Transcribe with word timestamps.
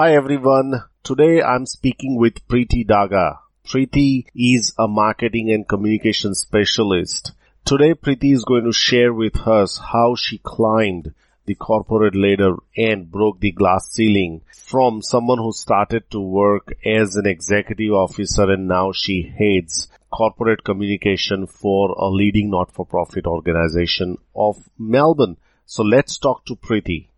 Hi 0.00 0.14
everyone. 0.14 0.82
Today 1.02 1.42
I'm 1.42 1.66
speaking 1.66 2.16
with 2.16 2.48
Preeti 2.48 2.86
Daga. 2.86 3.40
Preeti 3.66 4.24
is 4.34 4.72
a 4.78 4.88
marketing 4.88 5.50
and 5.52 5.68
communication 5.68 6.34
specialist. 6.34 7.32
Today 7.66 7.92
Preeti 7.92 8.32
is 8.32 8.46
going 8.46 8.64
to 8.64 8.72
share 8.72 9.12
with 9.12 9.36
us 9.46 9.76
how 9.92 10.14
she 10.14 10.38
climbed 10.38 11.12
the 11.44 11.54
corporate 11.54 12.16
ladder 12.16 12.56
and 12.78 13.10
broke 13.10 13.40
the 13.40 13.50
glass 13.50 13.90
ceiling 13.92 14.40
from 14.56 15.02
someone 15.02 15.36
who 15.36 15.52
started 15.52 16.10
to 16.12 16.18
work 16.18 16.72
as 16.82 17.16
an 17.16 17.26
executive 17.26 17.92
officer 17.92 18.50
and 18.50 18.66
now 18.66 18.92
she 18.92 19.30
heads 19.38 19.88
corporate 20.10 20.64
communication 20.64 21.46
for 21.46 21.90
a 21.90 22.08
leading 22.08 22.48
not-for-profit 22.48 23.26
organization 23.26 24.16
of 24.34 24.56
Melbourne. 24.78 25.36
So 25.66 25.82
let's 25.82 26.16
talk 26.16 26.46
to 26.46 26.56
Preeti. 26.56 27.09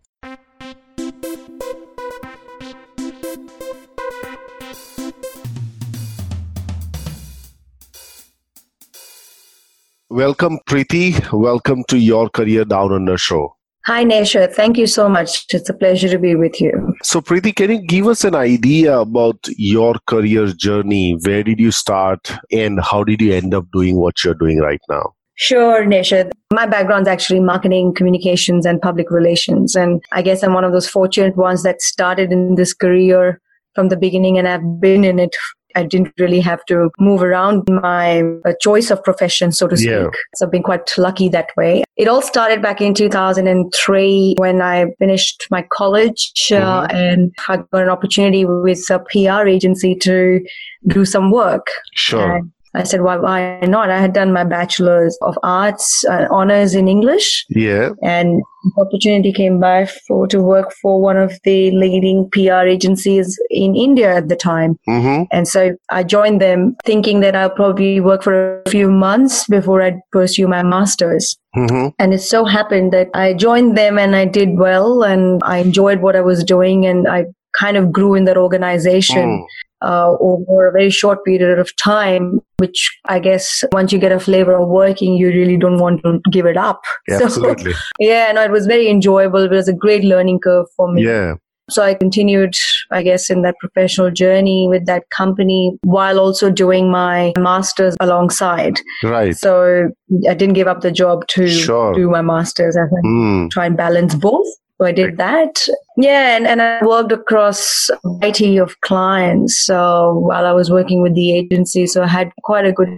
Welcome, 10.13 10.59
Preeti. 10.69 11.31
Welcome 11.33 11.83
to 11.87 11.97
your 11.97 12.29
Career 12.29 12.65
Down 12.65 12.93
Under 12.93 13.17
show. 13.17 13.57
Hi, 13.87 14.05
Nesha. 14.05 14.53
Thank 14.53 14.77
you 14.77 14.85
so 14.85 15.09
much. 15.09 15.45
It's 15.49 15.69
a 15.69 15.73
pleasure 15.73 16.07
to 16.07 16.19
be 16.19 16.35
with 16.35 16.61
you. 16.61 16.93
So, 17.01 17.19
Preeti, 17.19 17.55
can 17.55 17.71
you 17.71 17.81
give 17.81 18.05
us 18.05 18.23
an 18.23 18.35
idea 18.35 18.99
about 18.99 19.39
your 19.57 19.95
career 20.05 20.45
journey? 20.49 21.17
Where 21.25 21.41
did 21.41 21.59
you 21.59 21.71
start 21.71 22.31
and 22.51 22.79
how 22.79 23.03
did 23.03 23.23
you 23.23 23.33
end 23.33 23.55
up 23.55 23.65
doing 23.73 23.97
what 23.97 24.23
you're 24.23 24.35
doing 24.35 24.59
right 24.59 24.81
now? 24.87 25.15
Sure, 25.33 25.83
Nesha. 25.83 26.29
My 26.51 26.67
background 26.67 27.07
is 27.07 27.11
actually 27.11 27.39
marketing, 27.39 27.95
communications, 27.95 28.67
and 28.67 28.79
public 28.79 29.09
relations. 29.09 29.75
And 29.75 29.99
I 30.11 30.21
guess 30.21 30.43
I'm 30.43 30.53
one 30.53 30.63
of 30.63 30.73
those 30.73 30.87
fortunate 30.87 31.35
ones 31.35 31.63
that 31.63 31.81
started 31.81 32.31
in 32.31 32.53
this 32.53 32.71
career 32.71 33.41
from 33.73 33.89
the 33.89 33.97
beginning 33.97 34.37
and 34.37 34.47
I've 34.47 34.79
been 34.79 35.03
in 35.03 35.17
it 35.17 35.35
I 35.75 35.83
didn't 35.83 36.13
really 36.17 36.39
have 36.39 36.63
to 36.65 36.89
move 36.99 37.21
around 37.21 37.63
my 37.69 38.21
uh, 38.45 38.53
choice 38.61 38.91
of 38.91 39.03
profession, 39.03 39.51
so 39.51 39.67
to 39.67 39.77
speak. 39.77 39.89
Yeah. 39.89 40.07
So 40.35 40.45
I've 40.45 40.51
been 40.51 40.63
quite 40.63 40.89
lucky 40.97 41.29
that 41.29 41.49
way. 41.57 41.83
It 41.97 42.07
all 42.07 42.21
started 42.21 42.61
back 42.61 42.81
in 42.81 42.93
2003 42.93 44.35
when 44.37 44.61
I 44.61 44.85
finished 44.99 45.47
my 45.51 45.65
college 45.71 46.31
uh, 46.51 46.55
mm-hmm. 46.55 46.95
and 46.95 47.31
I 47.47 47.57
got 47.57 47.83
an 47.83 47.89
opportunity 47.89 48.45
with 48.45 48.89
a 48.89 48.99
PR 48.99 49.47
agency 49.47 49.95
to 49.95 50.39
do 50.87 51.05
some 51.05 51.31
work. 51.31 51.67
Sure. 51.93 52.37
And 52.37 52.51
I 52.75 52.83
said, 52.83 53.01
why, 53.01 53.17
why 53.17 53.59
not? 53.61 53.91
I 53.91 53.99
had 53.99 54.13
done 54.13 54.33
my 54.33 54.43
bachelor's 54.43 55.17
of 55.21 55.37
arts 55.43 56.03
uh, 56.05 56.27
honors 56.31 56.73
in 56.73 56.87
English. 56.87 57.45
Yeah. 57.49 57.91
And 58.01 58.41
opportunity 58.77 59.31
came 59.31 59.59
by 59.59 59.85
for 59.85 60.27
to 60.27 60.41
work 60.41 60.73
for 60.81 60.99
one 60.99 61.17
of 61.17 61.37
the 61.43 61.69
leading 61.71 62.29
PR 62.31 62.65
agencies 62.65 63.39
in 63.51 63.75
India 63.75 64.15
at 64.15 64.27
the 64.27 64.35
time. 64.35 64.79
Mm-hmm. 64.87 65.23
And 65.31 65.47
so 65.47 65.75
I 65.91 66.03
joined 66.03 66.41
them 66.41 66.75
thinking 66.83 67.19
that 67.19 67.35
I'll 67.35 67.49
probably 67.49 67.99
work 67.99 68.23
for 68.23 68.61
a 68.65 68.69
few 68.69 68.89
months 68.89 69.45
before 69.47 69.81
I'd 69.81 69.99
pursue 70.11 70.47
my 70.47 70.63
master's. 70.63 71.37
Mm-hmm. 71.55 71.89
And 71.99 72.13
it 72.13 72.21
so 72.21 72.45
happened 72.45 72.91
that 72.93 73.09
I 73.13 73.33
joined 73.33 73.77
them 73.77 73.99
and 73.99 74.15
I 74.15 74.25
did 74.25 74.57
well 74.57 75.03
and 75.03 75.41
I 75.43 75.57
enjoyed 75.57 76.01
what 76.01 76.15
I 76.15 76.21
was 76.21 76.43
doing 76.43 76.87
and 76.87 77.07
I 77.07 77.25
kind 77.59 77.77
of 77.77 77.91
grew 77.91 78.15
in 78.15 78.25
that 78.25 78.37
organization. 78.37 79.41
Mm 79.41 79.45
uh, 79.83 80.15
over 80.19 80.67
a 80.67 80.71
very 80.71 80.89
short 80.89 81.23
period 81.25 81.59
of 81.59 81.75
time, 81.77 82.39
which 82.57 82.89
I 83.05 83.19
guess 83.19 83.63
once 83.71 83.91
you 83.91 83.99
get 83.99 84.11
a 84.11 84.19
flavor 84.19 84.55
of 84.55 84.69
working, 84.69 85.15
you 85.15 85.27
really 85.27 85.57
don't 85.57 85.79
want 85.79 86.01
to 86.03 86.19
give 86.31 86.45
it 86.45 86.57
up. 86.57 86.81
Yeah, 87.07 87.17
so, 87.19 87.25
absolutely. 87.25 87.73
Yeah, 87.99 88.31
no, 88.31 88.43
it 88.43 88.51
was 88.51 88.65
very 88.65 88.89
enjoyable. 88.89 89.43
It 89.43 89.51
was 89.51 89.67
a 89.67 89.73
great 89.73 90.03
learning 90.03 90.39
curve 90.39 90.67
for 90.75 90.91
me. 90.91 91.05
Yeah. 91.05 91.35
So 91.69 91.81
I 91.81 91.93
continued, 91.93 92.55
I 92.91 93.03
guess, 93.03 93.29
in 93.29 93.41
that 93.43 93.55
professional 93.59 94.11
journey 94.11 94.67
with 94.69 94.85
that 94.85 95.09
company 95.11 95.77
while 95.83 96.19
also 96.19 96.51
doing 96.51 96.91
my 96.91 97.31
master's 97.37 97.95
alongside. 98.01 98.81
Right. 99.01 99.35
So 99.35 99.89
I 100.27 100.33
didn't 100.33 100.53
give 100.55 100.67
up 100.67 100.81
the 100.81 100.91
job 100.91 101.25
to 101.29 101.47
sure. 101.47 101.93
do 101.93 102.09
my 102.09 102.21
master's. 102.21 102.75
I 102.75 102.81
mm. 103.05 103.49
try 103.49 103.65
and 103.65 103.77
balance 103.77 104.13
both. 104.13 104.45
So 104.83 104.87
I 104.87 104.91
did 104.91 105.15
that. 105.15 105.65
Yeah, 105.95 106.35
and, 106.35 106.45
and 106.45 106.61
I 106.61 106.83
worked 106.85 107.13
across 107.13 107.89
a 107.89 107.97
variety 108.03 108.57
of 108.57 108.81
clients 108.81 109.65
so 109.65 110.19
while 110.27 110.45
I 110.45 110.51
was 110.51 110.69
working 110.69 111.01
with 111.01 111.15
the 111.15 111.37
agency. 111.37 111.87
So 111.87 112.03
I 112.03 112.07
had 112.07 112.31
quite 112.43 112.65
a 112.65 112.73
good, 112.73 112.89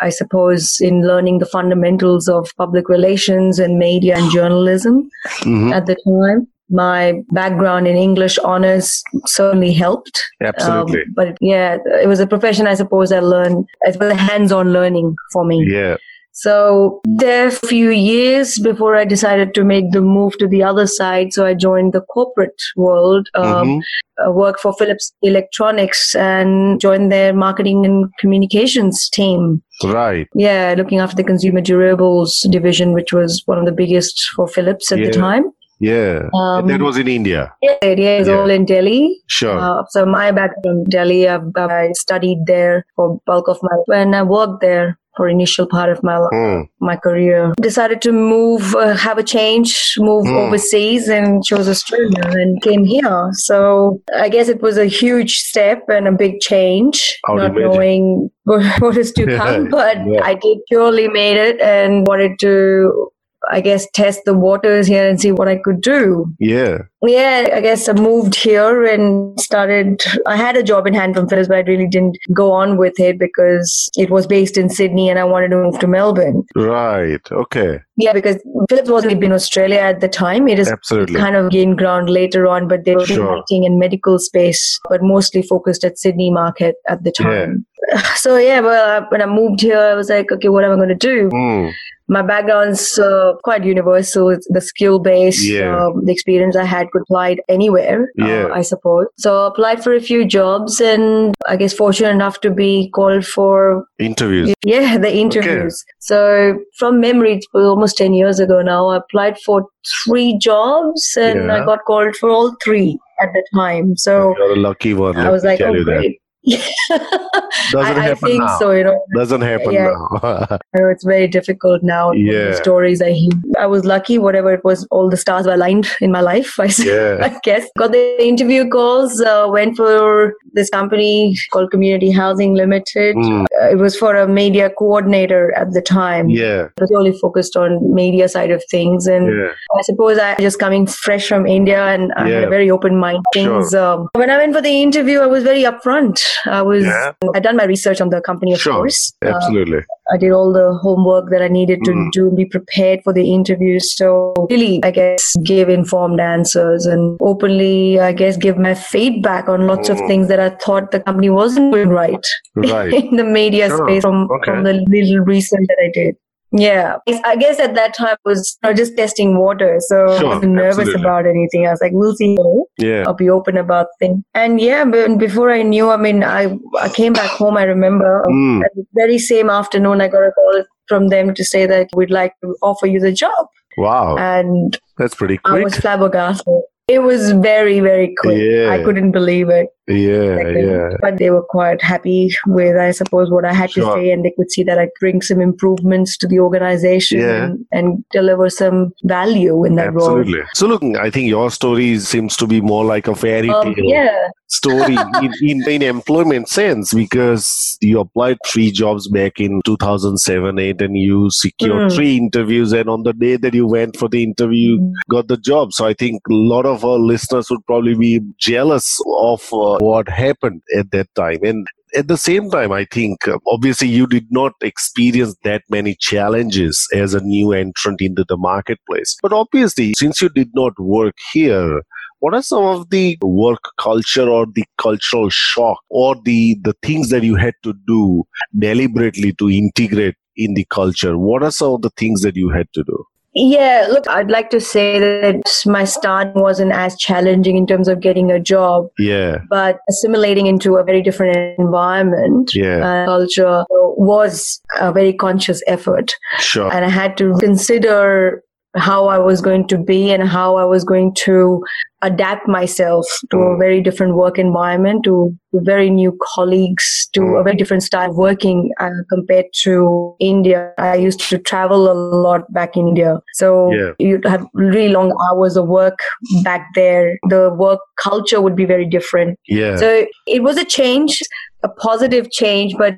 I 0.00 0.08
suppose, 0.08 0.78
in 0.80 1.06
learning 1.06 1.38
the 1.38 1.46
fundamentals 1.46 2.28
of 2.28 2.50
public 2.56 2.88
relations 2.88 3.60
and 3.60 3.78
media 3.78 4.16
and 4.16 4.32
journalism 4.32 5.08
mm-hmm. 5.42 5.72
at 5.72 5.86
the 5.86 5.94
time. 5.94 6.48
My 6.70 7.22
background 7.30 7.86
in 7.86 7.96
English 7.96 8.38
honors 8.38 9.04
certainly 9.26 9.72
helped. 9.72 10.20
Absolutely. 10.42 11.02
Um, 11.02 11.12
but 11.14 11.36
yeah, 11.40 11.78
it 12.02 12.08
was 12.08 12.18
a 12.18 12.26
profession 12.26 12.66
I 12.66 12.74
suppose 12.74 13.12
I 13.12 13.20
learned. 13.20 13.68
It 13.82 14.00
was 14.00 14.12
hands-on 14.14 14.72
learning 14.72 15.14
for 15.32 15.44
me. 15.44 15.70
Yeah. 15.70 15.98
So 16.32 17.00
there 17.04 17.48
a 17.48 17.50
few 17.50 17.90
years 17.90 18.58
before 18.58 18.96
I 18.96 19.04
decided 19.04 19.54
to 19.54 19.64
make 19.64 19.92
the 19.92 20.00
move 20.00 20.36
to 20.38 20.48
the 20.48 20.62
other 20.62 20.86
side. 20.86 21.32
So 21.32 21.44
I 21.44 21.54
joined 21.54 21.92
the 21.92 22.00
corporate 22.00 22.60
world, 22.74 23.28
um, 23.34 23.44
mm-hmm. 23.44 24.28
uh, 24.28 24.32
worked 24.32 24.60
for 24.60 24.72
Philips 24.72 25.12
Electronics 25.22 26.14
and 26.14 26.80
joined 26.80 27.12
their 27.12 27.34
marketing 27.34 27.84
and 27.84 28.10
communications 28.18 29.10
team. 29.10 29.62
Right. 29.84 30.26
Yeah, 30.34 30.74
looking 30.76 31.00
after 31.00 31.16
the 31.16 31.24
consumer 31.24 31.60
durables 31.60 32.50
division, 32.50 32.92
which 32.94 33.12
was 33.12 33.42
one 33.44 33.58
of 33.58 33.66
the 33.66 33.72
biggest 33.72 34.30
for 34.34 34.48
Philips 34.48 34.90
at 34.90 34.98
yeah. 34.98 35.06
the 35.06 35.12
time. 35.12 35.44
Yeah. 35.80 36.28
Um, 36.32 36.68
that 36.68 36.80
was 36.80 36.96
in 36.96 37.08
India. 37.08 37.52
Yeah, 37.60 37.76
yeah, 37.82 38.18
it's 38.18 38.28
yeah. 38.28 38.36
all 38.36 38.48
in 38.48 38.64
Delhi. 38.64 39.20
Sure. 39.26 39.58
Uh, 39.58 39.82
so 39.90 40.06
my 40.06 40.30
background 40.30 40.86
Delhi, 40.88 41.28
I've, 41.28 41.42
I 41.56 41.90
studied 41.92 42.46
there 42.46 42.86
for 42.94 43.20
bulk 43.26 43.48
of 43.48 43.58
my, 43.62 43.76
when 43.86 44.14
I 44.14 44.22
worked 44.22 44.60
there 44.60 44.98
for 45.16 45.28
initial 45.28 45.66
part 45.66 45.90
of 45.90 46.02
my 46.02 46.16
mm. 46.32 46.68
my 46.80 46.96
career. 46.96 47.52
Decided 47.60 48.02
to 48.02 48.12
move, 48.12 48.74
uh, 48.74 48.94
have 48.94 49.18
a 49.18 49.22
change, 49.22 49.94
move 49.98 50.26
mm. 50.26 50.46
overseas, 50.46 51.08
and 51.08 51.44
chose 51.44 51.68
Australia 51.68 52.22
and 52.24 52.62
came 52.62 52.84
here. 52.84 53.28
So 53.32 54.00
I 54.16 54.28
guess 54.28 54.48
it 54.48 54.62
was 54.62 54.78
a 54.78 54.86
huge 54.86 55.38
step 55.38 55.84
and 55.88 56.08
a 56.08 56.12
big 56.12 56.40
change, 56.40 57.18
not 57.28 57.54
knowing 57.54 58.30
what 58.44 58.96
is 58.96 59.12
to 59.12 59.26
come. 59.26 59.68
but 59.70 59.98
yeah. 60.06 60.24
I 60.24 60.34
did 60.34 60.58
purely 60.68 61.08
made 61.08 61.36
it 61.36 61.60
and 61.60 62.06
wanted 62.06 62.38
to 62.40 63.11
I 63.50 63.60
guess, 63.60 63.88
test 63.92 64.20
the 64.24 64.34
waters 64.34 64.86
here 64.86 65.08
and 65.08 65.20
see 65.20 65.32
what 65.32 65.48
I 65.48 65.56
could 65.56 65.80
do. 65.80 66.32
Yeah. 66.38 66.78
Yeah, 67.04 67.48
I 67.52 67.60
guess 67.60 67.88
I 67.88 67.94
moved 67.94 68.36
here 68.36 68.84
and 68.84 69.38
started. 69.40 70.04
I 70.24 70.36
had 70.36 70.56
a 70.56 70.62
job 70.62 70.86
in 70.86 70.94
hand 70.94 71.16
from 71.16 71.28
Philips, 71.28 71.48
but 71.48 71.56
I 71.56 71.60
really 71.60 71.88
didn't 71.88 72.16
go 72.32 72.52
on 72.52 72.76
with 72.76 73.00
it 73.00 73.18
because 73.18 73.90
it 73.96 74.08
was 74.08 74.26
based 74.26 74.56
in 74.56 74.68
Sydney 74.68 75.10
and 75.10 75.18
I 75.18 75.24
wanted 75.24 75.48
to 75.48 75.56
move 75.56 75.80
to 75.80 75.88
Melbourne. 75.88 76.44
Right. 76.54 77.20
Okay. 77.32 77.80
Yeah, 77.96 78.12
because 78.12 78.40
Philips 78.68 78.88
wasn't 78.88 79.22
in 79.22 79.32
Australia 79.32 79.78
at 79.78 80.00
the 80.00 80.08
time. 80.08 80.46
It 80.46 80.60
is 80.60 80.70
Absolutely. 80.70 81.18
kind 81.18 81.34
of 81.34 81.50
gained 81.50 81.78
ground 81.78 82.08
later 82.08 82.46
on, 82.46 82.68
but 82.68 82.84
they 82.84 82.94
were 82.94 83.06
sure. 83.06 83.42
in 83.50 83.64
in 83.64 83.78
medical 83.78 84.18
space, 84.18 84.78
but 84.88 85.02
mostly 85.02 85.42
focused 85.42 85.84
at 85.84 85.98
Sydney 85.98 86.30
market 86.30 86.76
at 86.88 87.02
the 87.02 87.10
time. 87.10 87.66
So 88.16 88.36
yeah, 88.36 88.60
well, 88.60 89.06
when 89.10 89.22
I 89.22 89.26
moved 89.26 89.60
here, 89.60 89.78
I 89.78 89.94
was 89.94 90.08
like, 90.08 90.30
okay, 90.30 90.48
what 90.48 90.64
am 90.64 90.72
I 90.72 90.76
going 90.76 90.88
to 90.88 90.94
do? 90.94 91.28
Mm 91.30 91.72
my 92.12 92.22
background's 92.22 92.98
uh, 92.98 93.32
quite 93.42 93.64
universal. 93.64 94.28
It's 94.28 94.46
the 94.50 94.60
skill 94.60 94.98
base, 94.98 95.44
yeah. 95.44 95.86
um, 95.86 96.04
the 96.04 96.12
experience 96.12 96.56
I 96.56 96.64
had 96.64 96.90
could 96.90 97.02
apply 97.02 97.38
anywhere, 97.48 98.10
uh, 98.20 98.26
yeah. 98.26 98.44
uh, 98.44 98.54
I 98.54 98.62
suppose. 98.62 99.06
So 99.18 99.44
I 99.44 99.48
applied 99.48 99.82
for 99.82 99.94
a 99.94 100.00
few 100.00 100.24
jobs 100.24 100.80
and 100.80 101.34
I 101.46 101.56
guess 101.56 101.72
fortunate 101.72 102.10
enough 102.10 102.40
to 102.42 102.50
be 102.50 102.90
called 102.94 103.24
for 103.26 103.86
interviews. 103.98 104.52
Yeah, 104.64 104.98
the 104.98 105.14
interviews. 105.14 105.84
Okay. 105.88 105.96
So 106.00 106.58
from 106.78 107.00
memory, 107.00 107.34
it 107.34 107.44
was 107.54 107.66
almost 107.66 107.96
10 107.96 108.14
years 108.14 108.38
ago 108.38 108.60
now, 108.62 108.88
I 108.88 108.98
applied 108.98 109.38
for 109.38 109.66
three 110.04 110.38
jobs 110.38 111.16
and 111.18 111.46
yeah. 111.46 111.62
I 111.62 111.64
got 111.64 111.80
called 111.86 112.14
for 112.16 112.30
all 112.30 112.54
three 112.62 112.98
at 113.20 113.30
the 113.32 113.44
time. 113.54 113.96
So 113.96 114.34
you're 114.36 114.52
a 114.52 114.56
lucky 114.56 114.94
one. 114.94 115.16
I 115.16 115.30
was 115.30 115.44
like, 115.44 115.60
oh, 115.60 115.82
great. 115.84 116.18
Doesn't 116.44 117.00
I, 117.76 117.90
I 117.96 118.00
happen 118.00 118.28
think 118.28 118.42
now. 118.42 118.58
so. 118.58 118.70
You 118.72 118.84
know, 118.84 119.04
Doesn't 119.14 119.40
happen 119.42 119.72
Yeah. 119.72 119.84
now. 119.92 120.08
I 120.74 120.78
know 120.78 120.88
it's 120.88 121.04
very 121.04 121.28
difficult 121.28 121.82
now. 121.82 122.12
Yeah. 122.12 122.46
The 122.50 122.56
stories 122.56 123.00
I 123.00 123.12
hear. 123.12 123.30
I 123.58 123.66
was 123.66 123.84
lucky. 123.84 124.18
Whatever 124.18 124.52
it 124.52 124.64
was, 124.64 124.86
all 124.90 125.08
the 125.08 125.16
stars 125.16 125.46
were 125.46 125.54
aligned 125.54 125.88
in 126.00 126.10
my 126.10 126.20
life. 126.20 126.58
I, 126.60 126.68
Yeah. 126.78 127.18
I 127.22 127.38
guess 127.42 127.68
got 127.78 127.92
the 127.92 128.22
interview 128.26 128.68
calls. 128.68 129.20
Uh, 129.20 129.46
went 129.50 129.76
for 129.76 130.34
this 130.52 130.68
company 130.70 131.36
called 131.52 131.70
Community 131.70 132.10
Housing 132.10 132.54
Limited. 132.54 133.16
Mm, 133.16 133.46
it 133.70 133.78
was 133.78 133.96
for 133.96 134.14
a 134.16 134.26
media 134.28 134.70
coordinator 134.70 135.52
at 135.56 135.72
the 135.72 135.80
time. 135.82 136.28
yeah. 136.28 136.64
It 136.76 136.80
was 136.80 136.92
only 136.96 137.12
focused 137.20 137.56
on 137.56 137.94
media 137.94 138.28
side 138.28 138.50
of 138.50 138.62
things 138.70 139.06
and 139.06 139.26
Yeah. 139.26 139.52
I 139.78 139.82
suppose 139.82 140.18
I 140.18 140.34
just 140.36 140.58
coming 140.58 140.86
fresh 140.86 141.28
from 141.28 141.46
India 141.46 141.82
and 141.84 142.12
I 142.16 142.28
had 142.28 142.44
a 142.44 142.48
very 142.48 142.70
open 142.70 142.98
mind. 142.98 143.22
Things. 143.34 143.74
Um, 143.74 144.08
when 144.14 144.30
I 144.30 144.36
went 144.38 144.54
for 144.54 144.60
the 144.62 144.82
interview, 144.82 145.20
I 145.20 145.26
was 145.26 145.42
very 145.44 145.62
upfront. 145.62 146.22
I 146.46 146.62
was. 146.62 146.84
Yeah. 146.84 147.12
I'd 147.34 147.42
done 147.42 147.56
my 147.56 147.64
research 147.64 148.00
on 148.00 148.10
the 148.10 148.20
company, 148.20 148.52
of 148.52 148.60
Sure. 148.60 148.74
course. 148.74 149.12
Uh, 149.24 149.28
Absolutely. 149.34 149.80
I 150.12 150.18
did 150.18 150.30
all 150.32 150.52
the 150.52 150.78
homework 150.82 151.30
that 151.30 151.42
I 151.42 151.48
needed 151.48 151.82
to 151.84 151.90
Mm. 151.92 152.10
do 152.12 152.28
and 152.28 152.36
be 152.36 152.44
prepared 152.44 153.00
for 153.02 153.12
the 153.12 153.32
interview. 153.32 153.78
So 153.80 154.34
really, 154.50 154.80
I 154.84 154.90
guess, 154.90 155.34
give 155.44 155.68
informed 155.68 156.20
answers 156.20 156.86
and 156.86 157.16
openly, 157.20 157.98
I 157.98 158.12
guess, 158.12 158.36
give 158.36 158.58
my 158.58 158.74
feedback 158.74 159.48
on 159.48 159.66
lots 159.66 159.88
of 159.88 159.96
Mm. 159.98 160.06
things 160.08 160.28
that 160.28 160.40
I 160.40 160.50
thought 160.64 160.90
the 160.90 161.00
company 161.00 161.30
wasn't 161.30 161.72
doing 161.72 161.88
right 161.88 162.26
Right. 162.56 162.92
in 163.04 163.16
the 163.16 163.24
media 163.24 163.68
Sure. 163.68 163.86
space 163.88 164.02
from, 164.02 164.28
Okay. 164.30 164.50
from 164.52 164.64
the 164.64 164.74
little 164.88 165.24
research 165.24 165.64
that 165.68 165.78
I 165.82 165.90
did. 165.94 166.14
Yeah, 166.52 166.96
I 167.24 167.36
guess 167.36 167.58
at 167.58 167.74
that 167.74 167.94
time 167.94 168.08
I 168.26 168.28
was 168.28 168.58
you 168.62 168.68
know, 168.68 168.74
just 168.74 168.96
testing 168.96 169.38
water, 169.38 169.76
so 169.80 170.18
Sure, 170.18 170.26
I 170.32 170.34
wasn't 170.34 170.52
nervous 170.52 170.78
absolutely. 170.80 171.00
about 171.02 171.26
anything. 171.26 171.66
I 171.66 171.70
was 171.70 171.80
like, 171.80 171.92
"We'll 171.94 172.14
see." 172.14 172.36
Yeah. 172.78 173.04
I'll 173.06 173.14
be 173.14 173.30
open 173.30 173.56
about 173.56 173.86
things. 173.98 174.22
And 174.34 174.60
yeah, 174.60 174.84
but 174.84 175.16
before 175.18 175.50
I 175.50 175.62
knew, 175.62 175.90
I 175.90 175.96
mean, 175.96 176.22
I 176.22 176.56
I 176.80 176.88
came 176.90 177.12
back 177.14 177.30
home. 177.30 177.56
I 177.56 177.64
remember 177.64 178.22
Mm, 178.28 178.62
the 178.74 178.84
very 178.94 179.18
same 179.18 179.48
afternoon, 179.50 180.00
I 180.00 180.08
got 180.08 180.22
a 180.24 180.32
call 180.32 180.62
from 180.88 181.08
them 181.08 181.32
to 181.34 181.44
say 181.44 181.64
that 181.66 181.88
we'd 181.96 182.10
like 182.10 182.34
to 182.42 182.54
offer 182.62 182.86
you 182.86 183.00
the 183.00 183.12
job, 183.12 183.46
wow. 183.78 184.16
and 184.18 184.78
That's 184.98 185.14
pretty 185.14 185.38
quick. 185.38 185.60
I 185.62 185.64
was 185.64 185.76
flabbergasted. 185.76 186.60
It 186.88 186.98
was 186.98 187.30
very 187.32 187.80
very 187.80 188.14
quick. 188.20 188.36
Yeah. 188.38 188.70
I 188.72 188.82
couldn't 188.82 189.12
believe 189.12 189.48
it. 189.48 189.68
Yeah. 189.88 190.48
Yeah. 190.48 190.90
But 191.00 191.18
they 191.18 191.30
were 191.30 191.42
quite 191.42 191.82
happy 191.82 192.30
with, 192.46 192.76
I 192.76 192.92
suppose, 192.92 193.30
what 193.30 193.44
I 193.44 193.52
had 193.52 193.70
Sure. 193.72 193.94
to 193.96 194.00
say, 194.00 194.10
and 194.12 194.24
they 194.24 194.32
could 194.36 194.50
see 194.50 194.62
that 194.64 194.78
I 194.78 194.88
bring 195.00 195.22
some 195.22 195.40
improvements 195.40 196.16
to 196.18 196.26
the 196.28 196.38
organization 196.38 197.20
Yeah. 197.20 197.44
and, 197.44 197.66
and 197.72 198.04
deliver 198.12 198.48
some 198.48 198.92
value 199.04 199.64
in 199.64 199.74
that 199.76 199.92
role. 199.92 200.18
Absolutely. 200.20 200.42
So, 200.54 200.66
look, 200.68 200.82
I 200.96 201.10
think 201.10 201.28
your 201.28 201.50
story 201.50 201.98
seems 201.98 202.36
to 202.36 202.46
be 202.46 202.60
more 202.60 202.84
like 202.84 203.08
a 203.08 203.14
fairy 203.16 203.48
tale 203.48 203.56
Um, 203.56 203.74
yeah, 203.78 204.28
story 204.48 204.96
in, 205.22 205.32
in, 205.42 205.68
in 205.68 205.82
employment 205.82 206.48
sense 206.48 206.92
because 206.94 207.76
you 207.80 207.98
applied 208.00 208.36
three 208.46 208.70
jobs 208.70 209.08
back 209.08 209.40
in 209.40 209.60
2007 209.64 210.58
8 210.58 210.80
and 210.82 210.96
you 210.96 211.30
secured 211.30 211.72
Mm. 211.72 211.94
three 211.94 212.16
interviews 212.18 212.72
and 212.72 212.88
on 212.88 213.02
the 213.02 213.14
day 213.14 213.36
that 213.36 213.54
you 213.54 213.66
went 213.66 213.96
for 213.96 214.08
the 214.10 214.22
interview 214.22 214.78
Mm. 214.78 214.92
got 215.10 215.28
the 215.28 215.38
job 215.38 215.72
so 215.72 215.86
i 215.86 215.94
think 215.94 216.20
a 216.28 216.34
lot 216.34 216.66
of 216.66 216.84
our 216.84 216.98
listeners 216.98 217.48
would 217.50 217.64
probably 217.66 217.94
be 217.94 218.20
jealous 218.38 219.00
of 219.20 219.42
uh, 219.54 219.71
what 219.80 220.08
happened 220.08 220.62
at 220.76 220.90
that 220.90 221.08
time. 221.14 221.38
And 221.42 221.66
at 221.94 222.08
the 222.08 222.16
same 222.16 222.48
time 222.50 222.72
i 222.72 222.86
think 222.86 223.28
uh, 223.28 223.36
obviously 223.46 223.86
you 223.86 224.06
did 224.06 224.26
not 224.30 224.52
experience 224.62 225.36
that 225.44 225.62
many 225.68 225.94
challenges 226.00 226.88
as 226.94 227.12
a 227.12 227.20
new 227.20 227.52
entrant 227.52 228.00
into 228.00 228.24
the 228.28 228.36
marketplace. 228.38 229.16
But 229.22 229.34
obviously 229.34 229.92
since 229.98 230.22
you 230.22 230.30
did 230.30 230.50
not 230.54 230.72
work 230.78 231.14
here 231.34 231.82
what 232.20 232.34
are 232.34 232.42
some 232.42 232.62
of 232.62 232.88
the 232.90 233.18
work 233.20 233.60
culture 233.78 234.28
or 234.28 234.46
the 234.46 234.64
cultural 234.78 235.28
shock 235.28 235.78
or 235.90 236.14
the 236.24 236.56
the 236.62 236.74
things 236.80 237.10
that 237.10 237.24
you 237.24 237.34
had 237.34 237.54
to 237.64 237.74
do 237.86 238.22
deliberately 238.56 239.32
to 239.34 239.50
integrate 239.50 240.14
in 240.36 240.54
the 240.54 240.64
culture? 240.70 241.18
What 241.18 241.42
are 241.42 241.50
some 241.50 241.74
of 241.74 241.82
the 241.82 241.90
things 241.90 242.22
that 242.22 242.36
you 242.36 242.48
had 242.48 242.68
to 242.74 242.84
do 242.84 243.04
Yeah, 243.34 243.86
look, 243.90 244.06
I'd 244.08 244.30
like 244.30 244.50
to 244.50 244.60
say 244.60 244.98
that 244.98 245.42
my 245.64 245.84
start 245.84 246.34
wasn't 246.34 246.72
as 246.72 246.96
challenging 246.98 247.56
in 247.56 247.66
terms 247.66 247.88
of 247.88 248.00
getting 248.00 248.30
a 248.30 248.38
job, 248.38 248.88
yeah 248.98 249.38
but 249.48 249.78
assimilating 249.88 250.46
into 250.46 250.76
a 250.76 250.84
very 250.84 251.02
different 251.02 251.36
environment 251.58 252.54
Yeah. 252.54 252.84
and 252.86 253.06
culture 253.08 253.64
was 253.70 254.60
a 254.80 254.92
very 254.92 255.12
conscious 255.12 255.62
effort. 255.66 256.12
sure 256.40 256.70
And 256.72 256.84
I 256.84 256.88
had 256.90 257.16
to 257.18 257.34
consider 257.40 258.42
how 258.76 259.06
I 259.06 259.18
was 259.18 259.40
going 259.40 259.66
to 259.68 259.78
be 259.78 260.10
and 260.10 260.26
how 260.26 260.56
I 260.56 260.64
was 260.64 260.82
going 260.84 261.14
to 261.24 261.62
adapt 262.02 262.48
myself 262.48 263.06
to 263.30 263.36
a 263.36 263.50
Mm. 263.54 263.58
very 263.58 263.80
different 263.80 264.14
work 264.16 264.38
environment, 264.38 265.04
to, 265.04 265.36
very 265.54 265.90
new 265.90 266.16
colleagues, 266.34 267.08
to 267.12 267.20
Mm. 267.20 267.40
a 267.40 267.42
very 267.44 267.56
different 267.56 267.82
style 267.82 268.10
of 268.10 268.16
working 268.16 268.70
uh, 268.80 268.88
compared 269.10 269.46
to 269.62 270.16
India. 270.18 270.72
I 270.78 270.96
used 270.96 271.20
to 271.28 271.38
travel 271.38 271.90
a 271.92 271.94
lot 271.94 272.50
back 272.52 272.76
in 272.76 272.88
India. 272.88 273.18
So 273.34 273.72
Yeah. 273.72 273.92
you'd 273.98 274.24
have 274.26 274.46
really 274.54 274.88
long 274.88 275.12
hours 275.28 275.56
of 275.56 275.68
work 275.68 275.98
back 276.42 276.66
there. 276.74 277.18
The 277.28 277.50
work 277.54 277.80
culture 278.02 278.40
would 278.40 278.56
be 278.56 278.64
very 278.64 278.86
different. 278.86 279.38
yeah 279.46 279.76
So 279.76 280.06
it 280.26 280.42
was 280.42 280.56
a 280.56 280.64
change, 280.64 281.20
a 281.62 281.68
positive 281.68 282.30
change, 282.30 282.74
but 282.78 282.94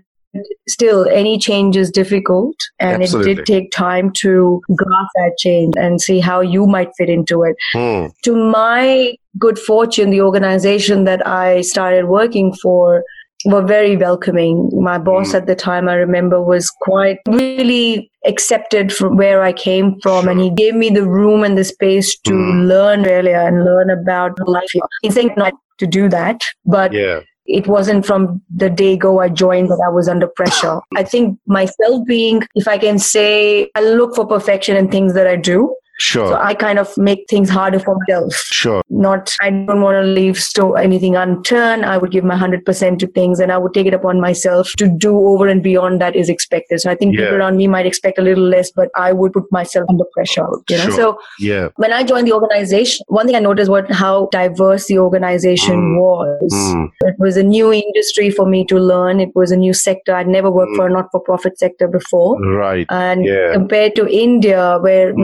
still 0.69 1.07
any 1.09 1.39
change 1.39 1.77
is 1.77 1.91
difficult 1.91 2.55
and 2.81 3.03
it 3.03 3.11
did 3.23 3.45
take 3.47 3.71
time 3.71 4.11
to 4.13 4.61
grasp 4.75 5.11
that 5.17 5.33
change 5.39 5.75
and 5.77 6.01
see 6.01 6.21
how 6.21 6.41
you 6.41 6.67
might 6.67 6.91
fit 6.99 7.09
into 7.09 7.43
it 7.43 7.57
Hmm. 7.73 8.07
to 8.23 8.35
my 8.37 9.15
good 9.39 9.59
fortune 9.59 10.11
the 10.11 10.21
organization 10.21 11.05
that 11.05 11.27
i 11.27 11.61
started 11.61 12.07
working 12.09 12.53
for 12.63 13.03
were 13.47 13.63
very 13.63 13.97
welcoming 13.97 14.71
my 14.83 14.97
boss 14.97 15.33
Mm. 15.33 15.35
at 15.39 15.47
the 15.47 15.55
time 15.55 15.89
i 15.89 15.95
remember 15.95 16.41
was 16.43 16.71
quite 16.71 17.19
really 17.29 18.11
accepted 18.27 18.93
from 18.93 19.17
where 19.19 19.43
i 19.43 19.53
came 19.53 19.91
from 20.03 20.29
and 20.29 20.41
he 20.41 20.51
gave 20.63 20.75
me 20.75 20.89
the 20.89 21.07
room 21.17 21.45
and 21.45 21.59
the 21.59 21.65
space 21.65 22.17
to 22.21 22.33
Mm. 22.33 22.67
learn 22.69 23.07
earlier 23.07 23.41
and 23.41 23.65
learn 23.65 23.91
about 23.91 24.39
life 24.47 24.73
he's 25.03 25.15
saying 25.15 25.33
not 25.37 25.53
to 25.79 25.87
do 25.87 26.09
that 26.09 26.41
but 26.65 26.93
yeah 26.93 27.21
it 27.47 27.67
wasn't 27.67 28.07
from 28.07 28.41
the 28.55 28.71
day 28.71 28.97
go 28.97 29.21
I 29.21 29.29
joined 29.29 29.69
that 29.69 29.83
I 29.87 29.91
was 29.91 30.09
under 30.09 30.27
pressure. 30.27 30.81
I 30.97 31.05
think 31.05 31.39
myself 31.47 32.07
being, 32.07 32.43
if 32.55 32.67
I 32.67 32.79
can 32.79 32.99
say, 32.99 33.71
I 33.75 33.83
look 33.83 34.15
for 34.15 34.27
perfection 34.27 34.77
in 34.77 34.91
things 34.91 35.15
that 35.15 35.27
I 35.27 35.37
do. 35.37 35.75
Sure 35.99 36.29
So 36.29 36.35
I 36.37 36.55
kind 36.55 36.79
of 36.79 36.97
make 36.99 37.25
things 37.29 37.49
harder 37.49 37.79
for 37.79 37.97
myself. 37.99 38.33
sure 38.53 38.83
Not, 38.91 39.35
I 39.41 39.51
don't 39.51 39.81
want 39.81 39.97
to 39.97 40.03
leave 40.03 40.39
sto- 40.39 40.73
anything 40.75 41.17
unturned. 41.17 41.85
I 41.85 41.97
would 41.99 42.11
give 42.11 42.25
my 42.25 42.35
100% 42.37 42.99
to 42.99 43.07
things 43.09 43.41
and 43.41 43.53
I 43.53 43.59
would 43.59 43.75
take 43.75 43.87
it 43.87 43.95
upon 43.95 44.21
myself 44.21 44.71
to 44.79 44.89
do 44.89 45.17
over 45.19 45.47
and 45.49 45.63
beyond 45.63 46.01
that 46.01 46.17
is 46.17 46.29
expected. 46.29 46.81
So 46.81 46.91
I 46.91 46.95
think 46.95 47.15
Yeah. 47.15 47.25
people 47.25 47.37
around 47.39 47.57
me 47.57 47.67
might 47.69 47.87
expect 47.87 48.19
a 48.19 48.23
little 48.23 48.45
less, 48.45 48.71
but 48.71 48.91
I 48.97 49.13
would 49.13 49.33
put 49.33 49.51
myself 49.53 49.87
under 49.89 50.05
pressure, 50.13 50.47
you 50.69 50.77
know? 50.79 50.85
Sure. 50.85 50.93
So 50.93 51.19
yeah 51.39 51.69
when 51.77 51.93
I 51.93 52.03
joined 52.03 52.27
the 52.29 52.33
organization, 52.33 53.05
one 53.09 53.27
thing 53.27 53.37
I 53.37 53.41
noticed 53.41 53.71
was 53.71 53.85
how 53.91 54.29
diverse 54.33 54.87
the 54.87 54.99
organization 54.99 55.77
Mm. 55.85 56.01
was. 56.01 56.53
Hmm. 56.53 56.85
It 57.03 57.15
was 57.19 57.37
a 57.37 57.43
new 57.43 57.73
industry 57.73 58.31
for 58.31 58.47
me 58.47 58.65
to 58.67 58.79
learn. 58.79 59.21
It 59.21 59.31
was 59.35 59.51
a 59.51 59.57
new 59.57 59.73
sector. 59.73 60.15
I'd 60.15 60.29
never 60.29 60.51
worked 60.51 60.75
for 60.77 60.87
a 60.87 60.91
not 60.91 61.09
for 61.13 61.21
profit 61.21 61.59
sector 61.59 61.89
before. 61.89 62.39
right 62.41 62.87
And 62.91 63.25
Yeah. 63.25 63.53
compared 63.53 63.95
to 63.97 64.07
India, 64.09 64.79
where 64.81 65.13
Mm. 65.13 65.19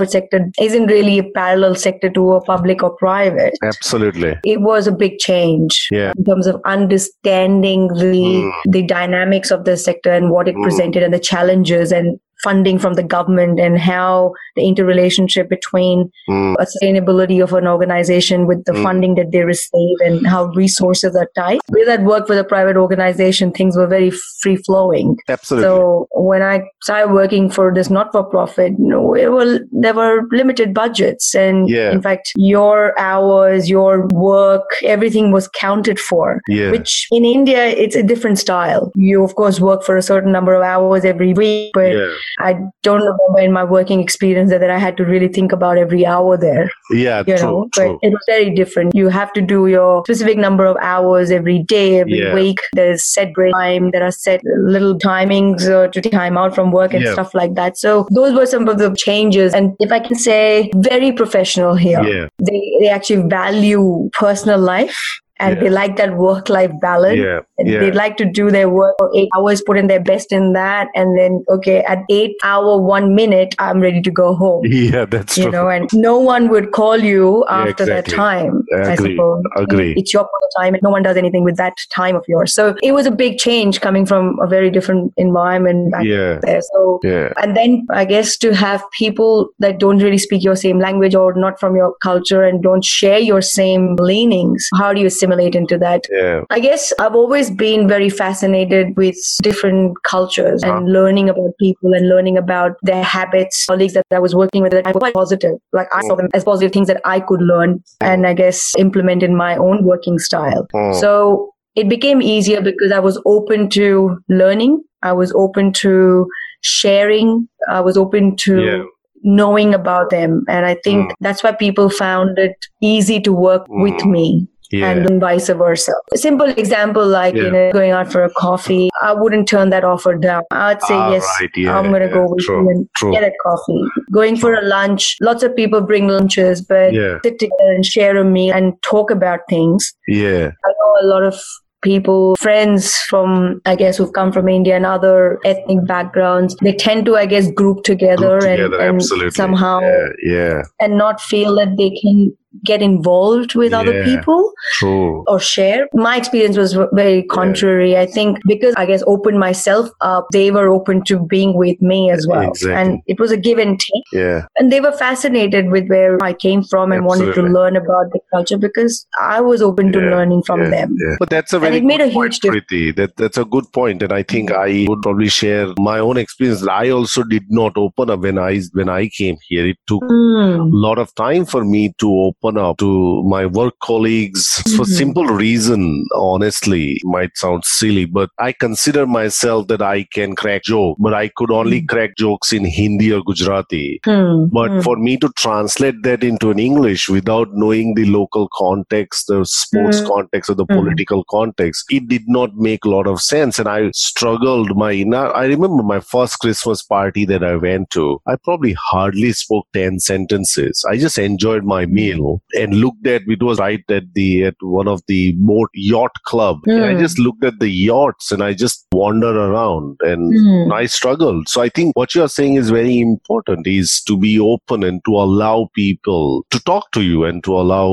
Not 0.00 0.08
for 0.08 0.28
profit 0.28 0.50
sector 0.50 0.64
isn't 0.64 0.86
really 0.86 1.18
a 1.18 1.24
parallel 1.34 1.74
sector 1.74 2.10
to 2.10 2.32
a 2.32 2.44
public 2.44 2.82
or 2.82 2.96
private, 2.96 3.52
absolutely 3.62 4.36
it 4.44 4.60
was 4.60 4.86
a 4.86 4.92
big 4.92 5.18
change 5.18 5.88
Yeah. 5.90 6.12
in 6.18 6.24
terms 6.24 6.46
of 6.46 6.60
understanding 6.64 7.88
the 7.88 8.18
Mm. 8.18 8.52
the 8.72 8.82
dynamics 8.82 9.50
of 9.50 9.64
the 9.64 9.76
sector 9.76 10.10
and 10.12 10.30
what 10.30 10.48
it 10.48 10.56
Mm. 10.56 10.62
presented 10.62 11.02
and 11.02 11.14
the 11.14 11.18
challenges 11.18 11.92
and 11.92 12.18
funding 12.42 12.78
from 12.78 12.94
the 12.94 13.02
government 13.02 13.58
and 13.58 13.78
how 13.78 14.32
the 14.56 14.66
interrelationship 14.66 15.48
between 15.48 16.10
a 16.28 16.66
sustainability 16.72 17.42
of 17.42 17.52
an 17.52 17.66
organization 17.66 18.46
with 18.46 18.64
the 18.64 18.72
Mm. 18.72 18.82
funding 18.82 19.14
that 19.16 19.32
they 19.32 19.42
receive 19.44 19.96
and 20.06 20.26
how 20.26 20.44
resources 20.54 21.16
are 21.16 21.28
tight. 21.36 21.60
With 21.70 21.86
that 21.86 22.02
work 22.02 22.28
with 22.28 22.38
a 22.38 22.44
private 22.44 22.76
organization, 22.76 23.50
things 23.52 23.76
were 23.76 23.86
very 23.86 24.10
free 24.42 24.56
flowing. 24.56 25.16
absolutely 25.28 25.64
So 25.68 26.06
when 26.12 26.42
I 26.42 26.62
started 26.82 27.12
working 27.12 27.50
for 27.50 27.72
this 27.74 27.90
not 27.90 28.12
for 28.12 28.22
profit, 28.24 28.72
you 28.78 28.88
know, 28.88 29.14
it 29.14 29.32
were, 29.32 29.60
there 29.72 29.94
were 29.94 30.22
limited 30.30 30.72
budgets. 30.74 31.34
And 31.34 31.68
Yeah. 31.68 31.90
in 31.90 32.00
fact, 32.02 32.32
your 32.36 32.94
hours, 33.00 33.68
your 33.68 34.06
work, 34.14 34.68
everything 34.84 35.32
was 35.32 35.48
counted 35.48 35.98
for. 35.98 36.40
yeah 36.48 36.70
Which 36.70 37.06
in 37.10 37.24
India, 37.24 37.66
it's 37.66 37.96
a 37.96 38.02
different 38.02 38.38
style. 38.38 38.92
You, 38.94 39.24
of 39.24 39.34
course, 39.34 39.60
work 39.60 39.82
for 39.82 39.96
a 39.96 40.02
certain 40.02 40.32
number 40.32 40.54
of 40.54 40.62
hours 40.62 41.04
every 41.04 41.32
week, 41.32 41.70
but 41.74 41.92
yeah 41.92 42.14
I 42.38 42.54
don't 42.82 43.00
remember 43.00 43.40
in 43.40 43.52
my 43.52 43.64
working 43.64 44.00
experience 44.00 44.50
that, 44.50 44.60
that 44.60 44.70
I 44.70 44.78
had 44.78 44.96
to 44.98 45.04
really 45.04 45.28
think 45.28 45.52
about 45.52 45.78
every 45.78 46.04
hour 46.06 46.36
there. 46.36 46.70
Yeah 46.90 47.22
you 47.26 47.36
true 47.36 47.46
know 47.46 47.68
true. 47.74 47.98
but 48.00 48.06
it 48.08 48.12
was 48.12 48.24
very 48.28 48.50
different. 48.54 48.94
You 48.94 49.08
have 49.08 49.32
to 49.34 49.40
do 49.40 49.66
your 49.66 50.02
specific 50.04 50.38
number 50.38 50.64
of 50.66 50.76
hours 50.80 51.30
every 51.30 51.62
day 51.62 52.00
every 52.00 52.18
Yeah. 52.20 52.34
week. 52.34 52.58
There's 52.74 53.04
set 53.04 53.32
break 53.34 53.52
time. 53.54 53.90
There 53.90 54.02
are 54.04 54.10
set 54.12 54.40
little 54.44 54.98
timings 54.98 55.68
uh, 55.68 55.88
to 55.88 56.00
time 56.00 56.36
out 56.38 56.54
from 56.54 56.70
work 56.72 56.94
and 56.94 57.02
Yeah. 57.04 57.12
stuff 57.12 57.34
like 57.34 57.54
that. 57.54 57.76
So 57.78 58.06
those 58.10 58.34
were 58.34 58.46
some 58.46 58.68
of 58.68 58.78
the 58.78 58.94
changes. 58.96 59.54
And 59.54 59.74
if 59.80 59.92
i 59.92 60.00
can 60.00 60.16
say 60.16 60.70
very 60.76 61.12
professional 61.12 61.74
here. 61.74 62.02
Yeah. 62.02 62.26
They, 62.50 62.62
they 62.80 62.88
actually 62.88 63.28
value 63.28 64.10
personal 64.12 64.58
life 64.60 64.98
and 65.40 65.54
Yeah. 65.56 65.62
they 65.62 65.70
like 65.70 65.96
that 65.96 66.16
work 66.16 66.48
life 66.48 66.70
balance. 66.80 67.18
Yeah. 67.18 67.40
And 67.58 67.68
Yeah. 67.68 67.80
They 67.80 67.90
like 67.92 68.16
to 68.18 68.24
do 68.24 68.50
their 68.50 68.68
work 68.68 68.94
for 68.98 69.10
eight 69.16 69.28
hours, 69.36 69.62
put 69.66 69.76
in 69.78 69.86
their 69.86 70.00
best 70.00 70.32
in 70.32 70.52
that, 70.54 70.88
and 70.94 71.18
then 71.18 71.44
okay, 71.50 71.78
at 71.82 71.98
eight 72.10 72.36
hour 72.44 72.80
one 72.80 73.14
minute, 73.14 73.54
I'm 73.58 73.80
ready 73.80 74.00
to 74.02 74.10
go 74.10 74.34
home. 74.34 74.62
Yeah, 74.88 75.04
that's 75.04 75.36
You 75.36 75.44
true. 75.44 75.52
know, 75.52 75.68
and 75.68 75.88
no 75.92 76.18
one 76.18 76.48
would 76.48 76.70
call 76.72 76.96
you 76.98 77.44
Yeah, 77.48 77.56
after 77.56 77.84
that 77.86 78.06
exactly. 78.08 78.16
time. 78.16 78.62
I 78.74 78.92
Agree. 78.94 79.14
suppose 79.16 79.42
Agree. 79.56 79.94
it's 79.96 80.12
your 80.14 80.26
time, 80.58 80.74
and 80.74 80.82
no 80.82 80.90
one 80.90 81.02
does 81.02 81.16
anything 81.16 81.44
with 81.44 81.56
that 81.56 81.74
time 81.94 82.16
of 82.16 82.24
yours. 82.28 82.54
So 82.54 82.74
it 82.82 82.92
was 82.92 83.06
a 83.06 83.10
big 83.10 83.38
change 83.38 83.80
coming 83.80 84.06
from 84.06 84.38
a 84.42 84.46
very 84.46 84.70
different 84.70 85.12
environment 85.16 85.92
back 85.92 86.04
yeah. 86.04 86.38
there. 86.42 86.60
So 86.72 87.00
Yeah. 87.04 87.32
and 87.42 87.56
then 87.56 87.86
I 87.90 88.04
guess 88.04 88.36
to 88.38 88.54
have 88.54 88.82
people 88.98 89.48
that 89.58 89.78
don't 89.78 89.98
really 89.98 90.18
speak 90.18 90.42
your 90.44 90.56
same 90.56 90.78
language 90.78 91.14
or 91.14 91.34
not 91.34 91.58
from 91.60 91.76
your 91.76 91.94
culture 92.02 92.42
and 92.42 92.62
don't 92.62 92.84
share 92.84 93.18
your 93.18 93.42
same 93.42 93.96
leanings, 93.96 94.68
how 94.78 94.92
do 94.92 95.00
you 95.00 95.10
assimilate 95.28 95.54
into 95.54 95.78
that? 95.78 96.04
Yeah. 96.10 96.42
I 96.50 96.60
guess 96.60 96.92
I've 96.98 97.14
always 97.14 97.50
been 97.50 97.88
very 97.88 98.08
fascinated 98.10 98.96
with 98.96 99.16
different 99.42 99.96
cultures 100.02 100.62
and 100.62 100.72
Huh. 100.72 100.80
learning 100.98 101.28
about 101.28 101.50
people 101.60 101.92
and 101.92 102.08
learning 102.08 102.38
about 102.38 102.72
their 102.82 103.02
habits. 103.02 103.66
Colleagues 103.66 103.94
that 103.94 104.04
I 104.12 104.18
was 104.18 104.34
working 104.34 104.62
with, 104.62 104.74
I 104.74 104.82
was 104.92 105.00
quite 105.00 105.14
positive. 105.14 105.52
Like 105.72 105.88
I 105.94 106.02
saw 106.02 106.14
them 106.16 106.28
as 106.34 106.44
positive 106.44 106.72
things 106.72 106.88
that 106.88 107.00
I 107.04 107.20
could 107.20 107.42
learn 107.42 107.82
and 108.00 108.26
I 108.26 108.34
guess 108.34 108.72
implement 108.78 109.22
in 109.22 109.36
my 109.36 109.56
own 109.56 109.84
working 109.84 110.18
style. 110.18 110.66
Hmm. 110.72 110.92
So 110.94 111.50
it 111.76 111.88
became 111.88 112.20
easier 112.22 112.60
because 112.60 112.92
I 112.92 112.98
was 112.98 113.20
open 113.24 113.68
to 113.70 114.18
learning. 114.28 114.82
I 115.02 115.12
was 115.12 115.32
open 115.34 115.72
to 115.84 116.26
sharing. 116.62 117.48
I 117.68 117.80
was 117.80 117.96
open 117.96 118.36
to 118.36 118.60
Yeah. 118.60 118.82
knowing 119.22 119.74
about 119.74 120.10
them. 120.10 120.44
And 120.48 120.66
I 120.66 120.74
think 120.84 121.10
Mm. 121.10 121.14
that's 121.20 121.42
why 121.44 121.52
people 121.52 121.88
found 121.90 122.38
it 122.38 122.56
easy 122.80 123.20
to 123.20 123.32
work 123.32 123.62
with 123.68 123.94
Mm. 124.04 124.10
me 124.10 124.46
Yeah. 124.70 124.90
and 124.90 125.20
vice 125.20 125.48
versa. 125.48 125.92
A 126.12 126.18
simple 126.18 126.46
example 126.48 127.06
like, 127.06 127.34
Yeah. 127.34 127.42
you 127.44 127.50
know, 127.50 127.72
going 127.72 127.90
out 127.92 128.12
for 128.12 128.22
a 128.22 128.30
coffee, 128.30 128.90
I 129.02 129.12
wouldn't 129.14 129.48
turn 129.48 129.70
that 129.70 129.84
offer 129.84 130.14
down. 130.14 130.42
I'd 130.50 130.82
say, 130.82 130.94
Ah, 130.94 131.10
yes, 131.12 131.26
right. 131.40 131.50
Yeah, 131.56 131.78
I'm 131.78 131.90
going 131.90 132.02
to 132.02 132.08
yeah. 132.08 132.12
go 132.14 132.26
with 132.28 132.44
True, 132.44 132.62
you 132.64 132.70
and 132.70 132.88
true. 132.96 133.12
get 133.12 133.24
a 133.24 133.32
coffee. 133.42 133.82
Going 134.12 134.36
for 134.36 134.54
a 134.54 134.62
lunch, 134.62 135.16
lots 135.20 135.42
of 135.42 135.54
people 135.56 135.80
bring 135.80 136.08
lunches, 136.08 136.60
but 136.60 136.92
sit 137.24 137.38
together 137.38 137.72
and 137.74 137.84
share 137.84 138.16
a 138.16 138.24
meal 138.24 138.54
and 138.54 138.74
talk 138.82 139.10
about 139.10 139.40
things. 139.48 139.94
Yeah. 140.06 140.50
I 140.64 140.68
know 140.80 140.96
a 141.02 141.06
lot 141.06 141.22
of 141.22 141.34
people, 141.82 142.34
friends 142.40 142.96
from, 143.08 143.60
I 143.64 143.76
guess, 143.76 143.96
who've 143.96 144.12
come 144.12 144.32
from 144.32 144.48
India 144.48 144.74
and 144.74 144.84
other 144.84 145.38
ethnic 145.44 145.86
backgrounds, 145.86 146.56
they 146.60 146.72
tend 146.72 147.06
to, 147.06 147.16
I 147.16 147.24
guess, 147.26 147.50
group 147.52 147.84
together, 147.84 148.40
Group 148.40 148.42
and, 148.50 148.56
together, 148.58 148.80
and 148.80 148.96
absolutely. 148.96 149.30
somehow 149.30 149.80
Yeah. 149.80 150.06
Yeah. 150.24 150.62
and 150.80 150.98
not 150.98 151.20
feel 151.20 151.54
that 151.54 151.76
they 151.78 151.90
can 151.90 152.36
get 152.64 152.80
involved 152.82 153.54
with 153.54 153.72
other 153.72 154.02
people 154.04 154.52
True. 154.78 155.22
or 155.26 155.38
share. 155.38 155.86
My 155.92 156.16
experience 156.16 156.56
was 156.56 156.72
very 156.92 157.22
contrary. 157.24 157.96
I 157.96 158.06
think 158.06 158.38
because 158.46 158.74
I 158.76 158.86
guess 158.86 159.02
opened 159.06 159.38
myself 159.38 159.88
up, 160.00 160.26
they 160.32 160.50
were 160.50 160.68
open 160.68 161.04
to 161.04 161.18
being 161.18 161.54
with 161.54 161.80
me 161.82 162.10
as 162.10 162.26
well. 162.26 162.48
Exactly. 162.48 162.74
And 162.74 163.02
it 163.06 163.20
was 163.20 163.30
a 163.32 163.36
give 163.36 163.58
and 163.58 163.78
take. 163.78 164.04
Yeah. 164.12 164.46
And 164.56 164.72
they 164.72 164.80
were 164.80 164.92
fascinated 164.92 165.70
with 165.70 165.88
where 165.88 166.16
I 166.22 166.32
came 166.32 166.62
from 166.64 166.90
and 166.92 167.04
wanted 167.04 167.34
to 167.34 167.42
learn 167.42 167.76
about 167.76 168.12
the 168.12 168.20
culture 168.32 168.56
because 168.58 169.06
I 169.20 169.40
was 169.40 169.60
open 169.60 169.92
to 169.92 169.98
Yeah, 170.00 170.10
learning 170.10 170.42
from 170.44 170.62
yeah, 170.62 170.70
them. 170.70 170.96
yeah. 170.98 171.16
But 171.18 171.30
that's 171.30 171.52
a 171.52 171.56
And 171.56 171.64
very 171.64 171.76
it 171.78 171.84
made 171.84 171.98
good 171.98 172.10
a 172.10 172.12
point, 172.14 172.32
huge 172.32 172.40
difference. 172.40 172.64
Preeti. 172.72 172.96
That 172.96 173.16
that's 173.16 173.36
a 173.38 173.44
good 173.44 173.70
point, 173.72 174.02
and 174.02 174.12
I 174.12 174.22
think 174.22 174.50
I 174.52 174.86
would 174.88 175.02
probably 175.02 175.28
share 175.28 175.66
my 175.78 175.98
own 175.98 176.16
experience. 176.16 176.66
I 176.66 176.88
also 176.90 177.22
did 177.24 177.44
not 177.50 177.76
open 177.76 178.10
up 178.10 178.20
when 178.20 178.38
I 178.38 178.60
when 178.72 178.88
I 178.88 179.08
came 179.08 179.36
here. 179.48 179.66
It 179.66 179.76
took 179.86 180.02
Mm. 180.02 180.60
a 180.72 180.76
lot 180.86 180.98
of 180.98 181.14
time 181.14 181.44
for 181.44 181.64
me 181.64 181.92
to 181.98 182.10
open 182.10 182.37
up 182.44 182.78
to 182.78 183.22
my 183.24 183.44
work 183.46 183.74
colleagues 183.82 184.44
for 184.76 184.84
Mhm. 184.84 184.96
simple 184.98 185.26
reason 185.26 186.06
honestly 186.14 187.00
might 187.04 187.30
sound 187.36 187.64
silly 187.64 188.04
but 188.04 188.30
i 188.38 188.52
consider 188.52 189.06
myself 189.06 189.66
that 189.66 189.82
i 189.82 190.04
can 190.16 190.34
crack 190.42 190.62
joke 190.62 190.96
but 191.00 191.14
i 191.14 191.26
could 191.40 191.50
only 191.50 191.80
Mhm. 191.82 191.88
crack 191.88 192.16
jokes 192.16 192.52
in 192.52 192.64
hindi 192.64 193.12
or 193.12 193.22
gujarati 193.30 194.00
Hmm. 194.04 194.44
but 194.58 194.70
Hmm. 194.70 194.80
for 194.86 194.96
me 195.06 195.16
to 195.24 195.28
translate 195.42 195.98
that 196.04 196.22
into 196.28 196.50
an 196.50 196.58
English 196.58 197.08
without 197.08 197.48
knowing 197.54 197.94
the 197.94 198.04
local 198.04 198.48
context, 198.58 199.26
the 199.28 199.38
sports 199.44 200.00
Mm. 200.00 200.08
context, 200.08 200.50
or 200.50 200.54
the 200.60 200.66
Mm. 200.66 200.76
political 200.78 201.24
context, 201.34 201.84
it 201.98 202.06
did 202.12 202.24
not 202.36 202.50
make 202.66 202.84
a 202.84 202.90
lot 202.94 203.06
of 203.12 203.20
sense. 203.20 203.58
And 203.58 203.68
I 203.74 203.90
struggled. 204.00 204.72
My 204.82 204.92
now 205.14 205.26
I 205.42 205.44
remember 205.52 205.82
my 205.92 206.00
first 206.12 206.38
Christmas 206.44 206.82
party 206.94 207.24
that 207.32 207.42
I 207.50 207.54
went 207.66 207.90
to. 207.96 208.04
I 208.26 208.36
probably 208.48 208.74
hardly 208.90 209.32
spoke 209.42 209.66
ten 209.78 209.98
sentences. 210.10 210.84
I 210.92 210.96
just 211.04 211.18
enjoyed 211.18 211.64
my 211.74 211.82
meal 212.00 212.27
and 212.62 212.74
looked 212.74 213.06
at. 213.06 213.22
It 213.36 213.42
was 213.42 213.58
right 213.58 213.84
at 213.98 214.04
the 214.14 214.28
at 214.50 214.54
one 214.60 214.88
of 214.88 215.02
the 215.08 215.32
boat 215.50 215.70
yacht 215.74 216.16
club. 216.32 216.58
And 216.66 216.84
I 216.84 216.94
Mm. 216.94 217.00
just 217.04 217.18
looked 217.18 217.44
at 217.44 217.58
the 217.60 217.70
yachts 217.70 218.30
and 218.32 218.42
I 218.42 218.52
just 218.64 218.86
wander 218.92 219.32
around 219.46 219.96
and 220.10 220.32
Hmm. 220.38 220.72
I 220.72 220.86
struggled. 220.86 221.48
So 221.48 221.60
I 221.62 221.68
think 221.68 221.96
what 221.96 222.14
you're 222.14 222.28
saying 222.38 222.54
is 222.62 222.70
very 222.70 222.98
important 222.98 223.66
is 223.66 224.00
to 224.08 224.16
be 224.26 224.32
open 224.40 224.82
and 224.90 225.00
to 225.06 225.12
allow 225.24 225.56
people 225.74 226.44
to 226.50 226.60
talk 226.70 226.90
to 226.98 227.02
you 227.02 227.24
and 227.24 227.42
to 227.44 227.56
allow 227.62 227.88